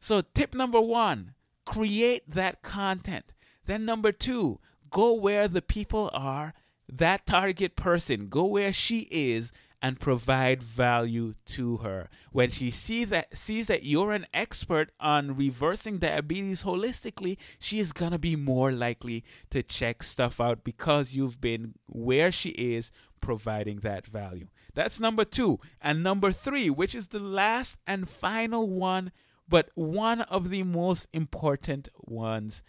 So, 0.00 0.22
tip 0.22 0.54
number 0.54 0.80
one 0.80 1.34
create 1.64 2.30
that 2.30 2.62
content. 2.62 3.34
Then, 3.66 3.84
number 3.84 4.10
two, 4.10 4.58
go 4.90 5.12
where 5.12 5.46
the 5.48 5.62
people 5.62 6.10
are 6.12 6.54
that 6.88 7.26
target 7.26 7.76
person, 7.76 8.28
go 8.28 8.44
where 8.44 8.72
she 8.72 9.08
is 9.10 9.52
and 9.80 10.00
provide 10.00 10.62
value 10.62 11.34
to 11.46 11.78
her. 11.78 12.08
When 12.32 12.50
she 12.50 12.70
sees 12.70 13.10
that 13.10 13.36
sees 13.36 13.68
that 13.68 13.84
you're 13.84 14.12
an 14.12 14.26
expert 14.34 14.90
on 14.98 15.36
reversing 15.36 15.98
diabetes 15.98 16.64
holistically, 16.64 17.36
she 17.58 17.78
is 17.78 17.92
going 17.92 18.10
to 18.12 18.18
be 18.18 18.34
more 18.34 18.72
likely 18.72 19.24
to 19.50 19.62
check 19.62 20.02
stuff 20.02 20.40
out 20.40 20.64
because 20.64 21.14
you've 21.14 21.40
been 21.40 21.74
where 21.86 22.32
she 22.32 22.50
is 22.50 22.90
providing 23.20 23.80
that 23.80 24.06
value. 24.06 24.48
That's 24.74 25.00
number 25.00 25.24
2. 25.24 25.60
And 25.80 26.02
number 26.02 26.32
3, 26.32 26.70
which 26.70 26.94
is 26.94 27.08
the 27.08 27.20
last 27.20 27.78
and 27.86 28.08
final 28.08 28.68
one, 28.68 29.12
but 29.48 29.70
one 29.74 30.22
of 30.22 30.50
the 30.50 30.62
most 30.62 31.06
important 31.12 31.88
ones, 31.96 32.62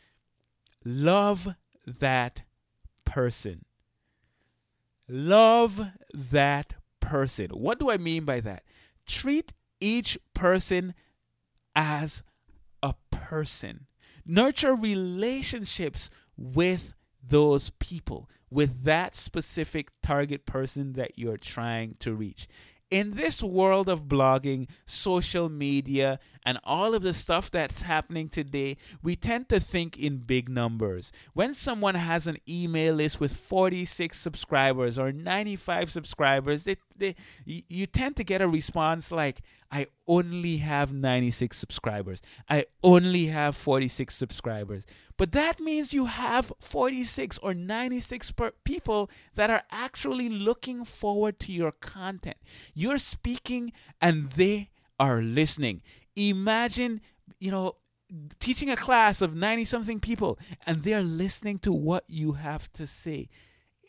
love 0.86 1.56
that 1.86 2.44
person. 3.04 3.66
Love 5.10 5.82
that 6.14 6.76
person. 7.00 7.50
What 7.50 7.80
do 7.80 7.90
I 7.90 7.98
mean 7.98 8.26
by 8.26 8.40
that? 8.42 8.64
Treat 9.08 9.54
each 9.80 10.20
person 10.34 10.94
as 11.76 12.24
a 12.84 12.94
person. 13.12 13.88
Nurture 14.26 14.76
relationships 14.76 16.10
with 16.38 16.94
those 17.28 17.72
people, 17.72 18.30
with 18.52 18.84
that 18.84 19.16
specific 19.16 19.90
target 20.04 20.46
person 20.46 20.94
that 20.94 21.18
you're 21.18 21.38
trying 21.38 21.96
to 22.00 22.14
reach. 22.14 22.48
In 22.92 23.12
this 23.12 23.44
world 23.44 23.88
of 23.88 24.06
blogging, 24.06 24.68
social 24.86 25.50
media, 25.50 26.20
and 26.44 26.60
all 26.64 26.96
of 26.96 27.04
the 27.04 27.14
stuff 27.14 27.52
that's 27.52 27.84
happening 27.84 28.30
today, 28.30 28.78
we 29.04 29.16
tend 29.16 29.50
to 29.50 29.60
think 29.60 29.98
in 29.98 30.18
big 30.18 30.50
numbers. 30.50 31.12
When 31.34 31.54
someone 31.54 31.96
has 31.96 32.26
an 32.26 32.38
email 32.48 32.96
list 32.96 33.20
with 33.20 33.34
46 33.34 34.18
subscribers 34.18 34.98
or 34.98 35.12
95 35.12 35.92
subscribers, 35.92 36.64
they, 36.64 36.78
they, 36.96 37.16
you, 37.46 37.64
you 37.68 37.86
tend 37.86 38.16
to 38.16 38.24
get 38.24 38.42
a 38.42 38.48
response 38.48 39.12
like, 39.12 39.42
I 39.72 39.88
only 40.08 40.58
have 40.58 40.92
96 40.92 41.56
subscribers. 41.56 42.22
I 42.50 42.66
only 42.84 43.28
have 43.28 43.56
46 43.56 44.16
subscribers. 44.16 44.86
But 45.18 45.32
that 45.34 45.60
means 45.60 45.94
you 45.94 46.06
have 46.06 46.52
46 46.60 47.38
or 47.40 47.54
96 47.54 48.32
per 48.32 48.52
people 48.64 49.12
that 49.36 49.50
are 49.50 49.64
actually 49.70 50.30
looking 50.30 50.86
forward 50.86 51.40
to 51.42 51.52
your 51.52 51.72
content. 51.72 52.38
You're 52.74 52.98
speaking 52.98 53.72
and 54.02 54.32
they 54.32 54.70
are 55.00 55.22
listening. 55.22 55.82
Imagine, 56.16 57.02
you 57.40 57.52
know, 57.52 57.76
teaching 58.40 58.72
a 58.72 58.76
class 58.76 59.22
of 59.22 59.36
90 59.36 59.66
something 59.66 60.00
people 60.00 60.40
and 60.66 60.84
they're 60.84 61.04
listening 61.04 61.60
to 61.60 61.72
what 61.72 62.06
you 62.08 62.34
have 62.34 62.72
to 62.74 62.88
say. 62.88 63.30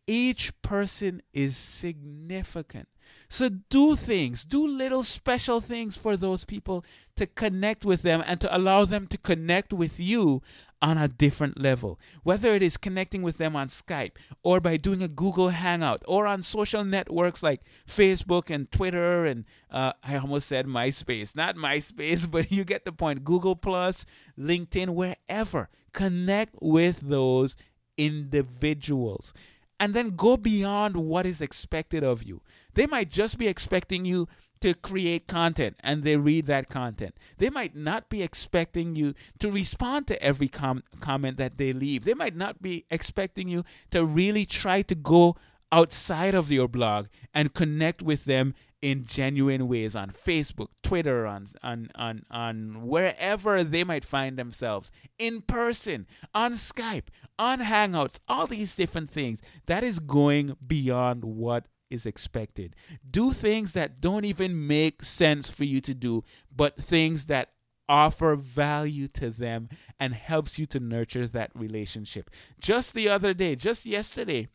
Each 0.07 0.53
person 0.63 1.23
is 1.33 1.57
significant. 1.57 2.89
So 3.29 3.49
do 3.49 3.97
things, 3.97 4.45
do 4.45 4.67
little 4.67 5.03
special 5.03 5.61
things 5.61 5.97
for 5.97 6.17
those 6.17 6.45
people 6.45 6.85
to 7.17 7.27
connect 7.27 7.85
with 7.85 8.03
them 8.03 8.23
and 8.27 8.41
to 8.41 8.57
allow 8.57 8.85
them 8.85 9.07
to 9.09 9.19
connect 9.19 9.73
with 9.73 10.01
you 10.01 10.43
on 10.83 10.97
a 10.97 11.09
different 11.09 11.61
level. 11.61 11.99
Whether 12.23 12.55
it 12.55 12.63
is 12.63 12.77
connecting 12.77 13.23
with 13.23 13.37
them 13.37 13.55
on 13.55 13.69
Skype 13.69 14.13
or 14.43 14.61
by 14.61 14.77
doing 14.77 15.03
a 15.03 15.09
Google 15.09 15.51
Hangout 15.51 16.03
or 16.09 16.27
on 16.27 16.43
social 16.43 16.85
networks 16.85 17.43
like 17.43 17.61
Facebook 17.87 18.49
and 18.49 18.71
Twitter 18.73 19.27
and 19.27 19.45
uh, 19.71 19.93
I 20.03 20.17
almost 20.17 20.49
said 20.49 20.67
MySpace, 20.67 21.37
not 21.37 21.57
MySpace, 21.57 22.31
but 22.31 22.51
you 22.51 22.65
get 22.65 22.85
the 22.85 22.93
point. 22.93 23.25
Google 23.25 23.57
Plus, 23.57 24.07
LinkedIn, 24.39 24.91
wherever. 24.91 25.69
Connect 25.93 26.55
with 26.61 27.01
those 27.01 27.57
individuals 27.99 29.35
and 29.81 29.95
then 29.95 30.15
go 30.15 30.37
beyond 30.37 30.95
what 30.95 31.27
is 31.27 31.41
expected 31.41 32.05
of 32.05 32.23
you. 32.23 32.43
They 32.75 32.87
might 32.87 33.11
just 33.11 33.39
be 33.39 33.49
expecting 33.49 34.05
you 34.05 34.29
to 34.61 34.75
create 34.75 35.27
content 35.27 35.77
and 35.81 36.03
they 36.03 36.17
read 36.17 36.47
that 36.47 36.69
content. 36.69 37.17
They 37.39 37.51
might 37.51 37.75
not 37.75 38.09
be 38.09 38.23
expecting 38.23 38.95
you 38.95 39.15
to 39.39 39.51
respond 39.51 40.07
to 40.09 40.23
every 40.23 40.49
com- 40.49 40.83
comment 41.01 41.39
that 41.39 41.57
they 41.57 41.73
leave. 41.73 42.05
They 42.05 42.15
might 42.15 42.37
not 42.37 42.61
be 42.61 42.85
expecting 42.91 43.49
you 43.49 43.65
to 43.91 44.05
really 44.05 44.45
try 44.45 44.83
to 44.83 44.95
go 44.95 45.37
outside 45.73 46.35
of 46.35 46.51
your 46.51 46.69
blog 46.69 47.07
and 47.33 47.55
connect 47.55 48.03
with 48.03 48.25
them 48.25 48.55
in 48.83 49.05
genuine 49.05 49.69
ways 49.69 49.95
on 49.95 50.11
Facebook, 50.11 50.69
Twitter, 50.83 51.27
on 51.27 51.47
on 51.63 51.91
on 51.95 52.25
on 52.31 52.87
wherever 52.87 53.63
they 53.63 53.85
might 53.85 54.05
find 54.05 54.39
themselves, 54.39 54.91
in 55.19 55.43
person, 55.43 56.07
on 56.35 56.55
Skype, 56.55 57.09
on 57.39 57.61
Hangouts, 57.61 58.21
all 58.27 58.47
these 58.47 58.75
different 58.75 59.11
things. 59.11 59.43
That 59.67 59.85
is 59.85 59.99
going 59.99 60.57
beyond 60.67 61.25
what 61.25 61.67
is 61.91 62.07
expected. 62.07 62.75
Do 63.09 63.33
things 63.33 63.73
that 63.73 64.01
don't 64.01 64.25
even 64.25 64.67
make 64.67 65.05
sense 65.05 65.51
for 65.51 65.65
you 65.65 65.81
to 65.83 65.95
do, 65.95 66.25
but 66.55 66.77
things 66.83 67.27
that 67.27 67.51
offer 67.89 68.37
value 68.37 69.09
to 69.09 69.31
them 69.31 69.69
and 69.99 70.15
helps 70.15 70.59
you 70.59 70.65
to 70.65 70.79
nurture 70.79 71.27
that 71.27 71.51
relationship. 71.55 72.31
Just 72.61 72.95
the 72.95 73.09
other 73.09 73.35
day, 73.35 73.57
just 73.57 73.85
yesterday, 73.85 74.49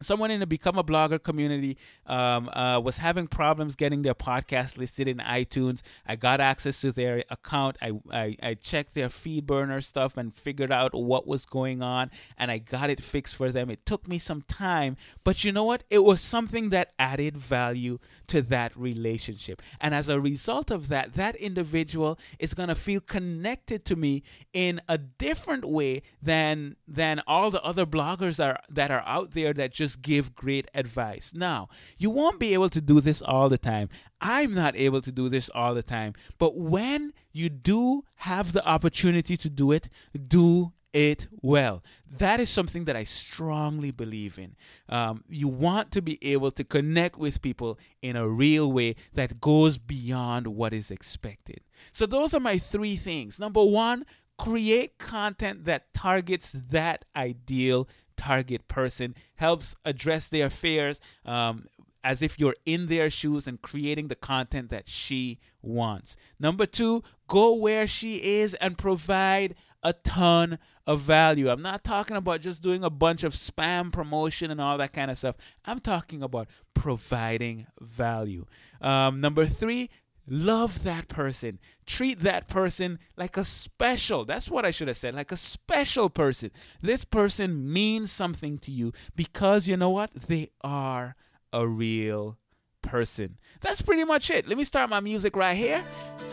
someone 0.00 0.30
in 0.30 0.40
the 0.40 0.46
become 0.46 0.78
a 0.78 0.84
blogger 0.84 1.22
community 1.22 1.76
um, 2.06 2.48
uh, 2.50 2.80
was 2.80 2.98
having 2.98 3.26
problems 3.26 3.74
getting 3.74 4.02
their 4.02 4.14
podcast 4.14 4.78
listed 4.78 5.08
in 5.08 5.18
itunes. 5.18 5.82
I 6.06 6.16
got 6.16 6.40
access 6.40 6.80
to 6.82 6.92
their 6.92 7.24
account. 7.30 7.76
I, 7.82 7.92
I, 8.10 8.36
I 8.42 8.54
checked 8.54 8.94
their 8.94 9.08
feed 9.08 9.46
burner 9.46 9.80
stuff 9.80 10.16
and 10.16 10.34
figured 10.34 10.72
out 10.72 10.94
what 10.94 11.26
was 11.26 11.46
going 11.46 11.82
on 11.82 12.10
and 12.36 12.50
i 12.50 12.58
got 12.58 12.90
it 12.90 13.00
fixed 13.00 13.36
for 13.36 13.50
them. 13.50 13.70
It 13.70 13.84
took 13.86 14.06
me 14.08 14.18
some 14.18 14.42
time 14.42 14.96
but 15.24 15.44
you 15.44 15.52
know 15.52 15.64
what? 15.64 15.84
It 15.90 16.04
was 16.04 16.20
something 16.20 16.70
that 16.70 16.92
added 16.98 17.36
value 17.36 17.98
to 18.28 18.42
that 18.42 18.76
relationship. 18.76 19.62
And 19.80 19.94
as 19.94 20.08
a 20.08 20.20
result 20.20 20.70
of 20.70 20.88
that 20.88 21.14
that 21.14 21.36
individual 21.36 22.18
is 22.38 22.54
going 22.54 22.68
to 22.68 22.74
feel 22.74 23.00
connected 23.00 23.84
to 23.86 23.96
me 23.96 24.22
in 24.52 24.80
a 24.88 24.98
different 24.98 25.64
way 25.64 26.02
than 26.22 26.76
than 26.86 27.20
all 27.26 27.50
the 27.50 27.62
other 27.62 27.86
bloggers 27.86 28.42
are 28.44 28.60
that 28.68 28.90
are 28.90 29.02
out 29.06 29.32
there 29.32 29.52
that 29.54 29.72
just 29.72 29.87
just 29.88 30.02
give 30.02 30.34
great 30.34 30.68
advice. 30.74 31.32
Now, 31.34 31.68
you 31.96 32.10
won't 32.10 32.38
be 32.38 32.52
able 32.52 32.68
to 32.68 32.80
do 32.80 33.00
this 33.00 33.22
all 33.22 33.48
the 33.48 33.56
time. 33.56 33.88
I'm 34.20 34.54
not 34.54 34.76
able 34.76 35.00
to 35.00 35.10
do 35.10 35.30
this 35.30 35.48
all 35.54 35.74
the 35.74 35.82
time. 35.82 36.12
But 36.36 36.58
when 36.58 37.14
you 37.32 37.48
do 37.48 38.04
have 38.16 38.52
the 38.52 38.66
opportunity 38.66 39.36
to 39.38 39.48
do 39.48 39.72
it, 39.72 39.88
do 40.12 40.72
it 40.92 41.28
well. 41.40 41.82
That 42.10 42.38
is 42.38 42.50
something 42.50 42.84
that 42.84 42.96
I 42.96 43.04
strongly 43.04 43.90
believe 43.90 44.38
in. 44.38 44.56
Um, 44.90 45.24
you 45.26 45.48
want 45.48 45.90
to 45.92 46.02
be 46.02 46.18
able 46.20 46.50
to 46.50 46.64
connect 46.64 47.18
with 47.18 47.40
people 47.40 47.78
in 48.02 48.14
a 48.14 48.28
real 48.28 48.70
way 48.70 48.94
that 49.14 49.40
goes 49.40 49.78
beyond 49.78 50.48
what 50.48 50.74
is 50.74 50.90
expected. 50.90 51.60
So, 51.92 52.04
those 52.04 52.34
are 52.34 52.40
my 52.40 52.58
three 52.58 52.96
things. 52.96 53.38
Number 53.38 53.64
one, 53.64 54.04
create 54.38 54.98
content 54.98 55.64
that 55.64 55.92
targets 55.94 56.52
that 56.52 57.04
ideal 57.16 57.88
target 58.18 58.68
person, 58.68 59.14
helps 59.36 59.74
address 59.86 60.28
their 60.28 60.50
fears 60.50 61.00
um, 61.24 61.64
as 62.04 62.20
if 62.20 62.38
you're 62.38 62.54
in 62.66 62.88
their 62.88 63.08
shoes 63.08 63.46
and 63.46 63.62
creating 63.62 64.08
the 64.08 64.14
content 64.14 64.68
that 64.68 64.88
she 64.88 65.38
wants. 65.62 66.16
Number 66.38 66.66
two, 66.66 67.02
go 67.26 67.54
where 67.54 67.86
she 67.86 68.16
is 68.40 68.52
and 68.54 68.76
provide 68.76 69.54
a 69.82 69.92
ton 69.92 70.58
of 70.86 71.00
value. 71.00 71.48
I'm 71.50 71.62
not 71.62 71.84
talking 71.84 72.16
about 72.16 72.40
just 72.40 72.62
doing 72.62 72.82
a 72.82 72.90
bunch 72.90 73.24
of 73.24 73.34
spam 73.34 73.92
promotion 73.92 74.50
and 74.50 74.60
all 74.60 74.78
that 74.78 74.92
kind 74.92 75.10
of 75.10 75.18
stuff. 75.18 75.36
I'm 75.64 75.80
talking 75.80 76.22
about 76.22 76.48
providing 76.74 77.66
value. 77.80 78.46
Um, 78.80 79.20
number 79.20 79.46
three, 79.46 79.90
Love 80.28 80.82
that 80.84 81.08
person. 81.08 81.58
Treat 81.86 82.20
that 82.20 82.48
person 82.48 82.98
like 83.16 83.36
a 83.36 83.44
special. 83.44 84.24
That's 84.24 84.50
what 84.50 84.64
I 84.64 84.70
should 84.70 84.88
have 84.88 84.96
said, 84.96 85.14
like 85.14 85.32
a 85.32 85.36
special 85.36 86.10
person. 86.10 86.50
This 86.82 87.04
person 87.04 87.72
means 87.72 88.12
something 88.12 88.58
to 88.58 88.70
you 88.70 88.92
because 89.16 89.68
you 89.68 89.76
know 89.76 89.90
what? 89.90 90.12
They 90.12 90.50
are 90.62 91.16
a 91.52 91.66
real 91.66 92.36
person. 92.82 93.36
That's 93.60 93.82
pretty 93.82 94.04
much 94.04 94.30
it. 94.30 94.48
Let 94.48 94.56
me 94.56 94.64
start 94.64 94.90
my 94.90 95.00
music 95.00 95.36
right 95.36 95.56
here. 95.56 95.82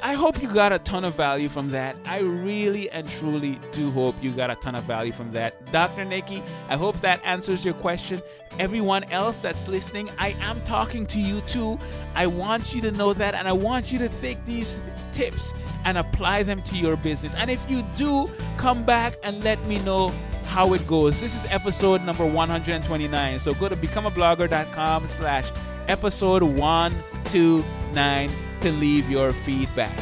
I 0.01 0.13
hope 0.13 0.41
you 0.41 0.47
got 0.47 0.71
a 0.71 0.79
ton 0.79 1.03
of 1.03 1.15
value 1.15 1.49
from 1.49 1.71
that. 1.71 1.95
I 2.05 2.19
really 2.19 2.89
and 2.89 3.08
truly 3.08 3.60
do 3.71 3.89
hope 3.91 4.15
you 4.21 4.31
got 4.31 4.49
a 4.49 4.55
ton 4.55 4.75
of 4.75 4.84
value 4.84 5.12
from 5.12 5.31
that. 5.31 5.71
Dr. 5.71 6.05
Nikki, 6.05 6.43
I 6.69 6.75
hope 6.75 6.97
that 7.01 7.21
answers 7.23 7.65
your 7.65 7.73
question. 7.73 8.21
Everyone 8.60 9.03
else 9.05 9.41
that's 9.41 9.67
listening, 9.67 10.10
I 10.17 10.36
am 10.41 10.62
talking 10.62 11.05
to 11.08 11.19
you 11.19 11.41
too. 11.41 11.77
I 12.15 12.27
want 12.27 12.73
you 12.73 12.81
to 12.81 12.91
know 12.91 13.13
that 13.13 13.34
and 13.34 13.47
I 13.47 13.53
want 13.53 13.91
you 13.91 13.99
to 13.99 14.10
take 14.10 14.43
these 14.45 14.77
tips 15.13 15.53
and 15.86 15.97
apply 15.97 16.43
them 16.43 16.62
to 16.63 16.77
your 16.77 16.97
business. 16.97 17.36
And 17.36 17.49
if 17.49 17.69
you 17.69 17.84
do, 17.97 18.29
come 18.58 18.84
back 18.84 19.15
and 19.23 19.43
let 19.43 19.63
me 19.65 19.79
know 19.79 20.12
how 20.45 20.73
it 20.73 20.86
goes. 20.88 21.19
This 21.19 21.36
is 21.36 21.51
episode 21.51 22.03
number 22.03 22.25
129. 22.25 23.39
So 23.39 23.53
go 23.55 23.67
to 23.67 23.75
becomeablogger.com 23.75 25.08
slash 25.08 25.51
episode 25.88 26.43
129 26.43 28.30
to 28.62 28.71
leave 28.71 29.10
your 29.10 29.32
feedback. 29.32 29.98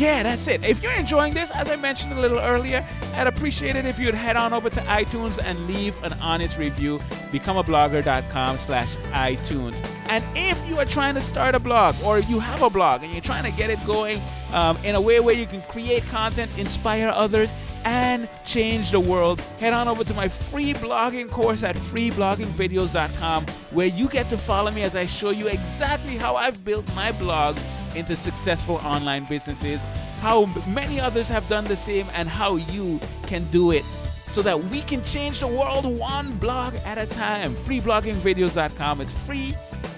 Yeah, 0.00 0.22
that's 0.22 0.46
it. 0.48 0.64
If 0.64 0.82
you're 0.82 0.94
enjoying 0.94 1.34
this, 1.34 1.50
as 1.50 1.70
I 1.70 1.76
mentioned 1.76 2.14
a 2.14 2.20
little 2.20 2.38
earlier, 2.38 2.82
I'd 3.14 3.26
appreciate 3.26 3.76
it 3.76 3.84
if 3.84 3.98
you'd 3.98 4.14
head 4.14 4.34
on 4.34 4.54
over 4.54 4.70
to 4.70 4.80
iTunes 4.82 5.38
and 5.38 5.66
leave 5.66 6.02
an 6.02 6.14
honest 6.22 6.56
review. 6.56 7.00
Becomeablogger.com 7.32 8.56
slash 8.56 8.96
iTunes. 9.12 9.84
And 10.08 10.24
if 10.34 10.58
you 10.66 10.78
are 10.78 10.86
trying 10.86 11.14
to 11.16 11.20
start 11.20 11.54
a 11.54 11.60
blog 11.60 11.94
or 12.02 12.18
you 12.18 12.40
have 12.40 12.62
a 12.62 12.70
blog 12.70 13.02
and 13.02 13.12
you're 13.12 13.20
trying 13.20 13.44
to 13.44 13.50
get 13.50 13.68
it 13.68 13.84
going 13.84 14.22
um, 14.52 14.78
in 14.78 14.94
a 14.94 15.00
way 15.00 15.20
where 15.20 15.34
you 15.34 15.44
can 15.44 15.60
create 15.60 16.02
content, 16.06 16.50
inspire 16.56 17.08
others, 17.08 17.52
and 17.84 18.28
change 18.44 18.90
the 18.90 19.00
world, 19.00 19.40
head 19.58 19.72
on 19.72 19.88
over 19.88 20.04
to 20.04 20.14
my 20.14 20.28
free 20.28 20.74
blogging 20.74 21.30
course 21.30 21.62
at 21.62 21.76
freebloggingvideos.com 21.76 23.46
where 23.70 23.86
you 23.86 24.08
get 24.08 24.28
to 24.28 24.38
follow 24.38 24.70
me 24.70 24.82
as 24.82 24.96
I 24.96 25.06
show 25.06 25.30
you 25.30 25.48
exactly 25.48 26.16
how 26.16 26.36
I've 26.36 26.64
built 26.64 26.86
my 26.94 27.12
blogs 27.12 27.64
into 27.96 28.14
successful 28.16 28.76
online 28.76 29.24
businesses, 29.24 29.82
how 30.18 30.46
many 30.68 31.00
others 31.00 31.28
have 31.28 31.48
done 31.48 31.64
the 31.64 31.76
same, 31.76 32.06
and 32.12 32.28
how 32.28 32.56
you 32.56 33.00
can 33.22 33.44
do 33.46 33.70
it 33.72 33.84
so 34.30 34.42
that 34.42 34.62
we 34.64 34.80
can 34.82 35.02
change 35.04 35.40
the 35.40 35.46
world 35.46 35.86
one 35.86 36.32
blog 36.36 36.74
at 36.84 36.98
a 36.98 37.06
time. 37.06 37.54
Freebloggingvideos.com. 37.56 39.00
It's 39.00 39.26
free, 39.26 39.54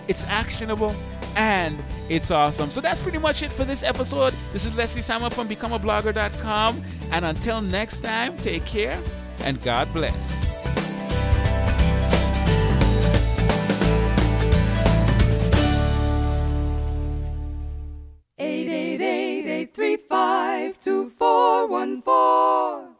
it's 0.08 0.24
actionable, 0.24 0.94
and 1.36 1.78
it's 2.08 2.30
awesome. 2.30 2.70
So 2.70 2.80
that's 2.80 3.00
pretty 3.00 3.18
much 3.18 3.42
it 3.42 3.52
for 3.52 3.64
this 3.64 3.82
episode. 3.82 4.34
This 4.52 4.64
is 4.64 4.74
Leslie 4.74 5.02
Samuel 5.02 5.30
from 5.30 5.48
becomeablogger.com. 5.48 6.82
And 7.12 7.26
until 7.26 7.60
next 7.60 7.98
time, 7.98 8.36
take 8.38 8.64
care 8.64 8.98
and 9.44 9.62
God 9.62 9.92
bless. 9.92 10.42
Eight 18.38 18.68
eight 18.68 19.00
eight 19.00 19.46
eight 19.46 19.74
three 19.74 19.98
five 19.98 20.80
two 20.80 21.10
four 21.10 21.66
one 21.66 22.00
four. 22.00 22.91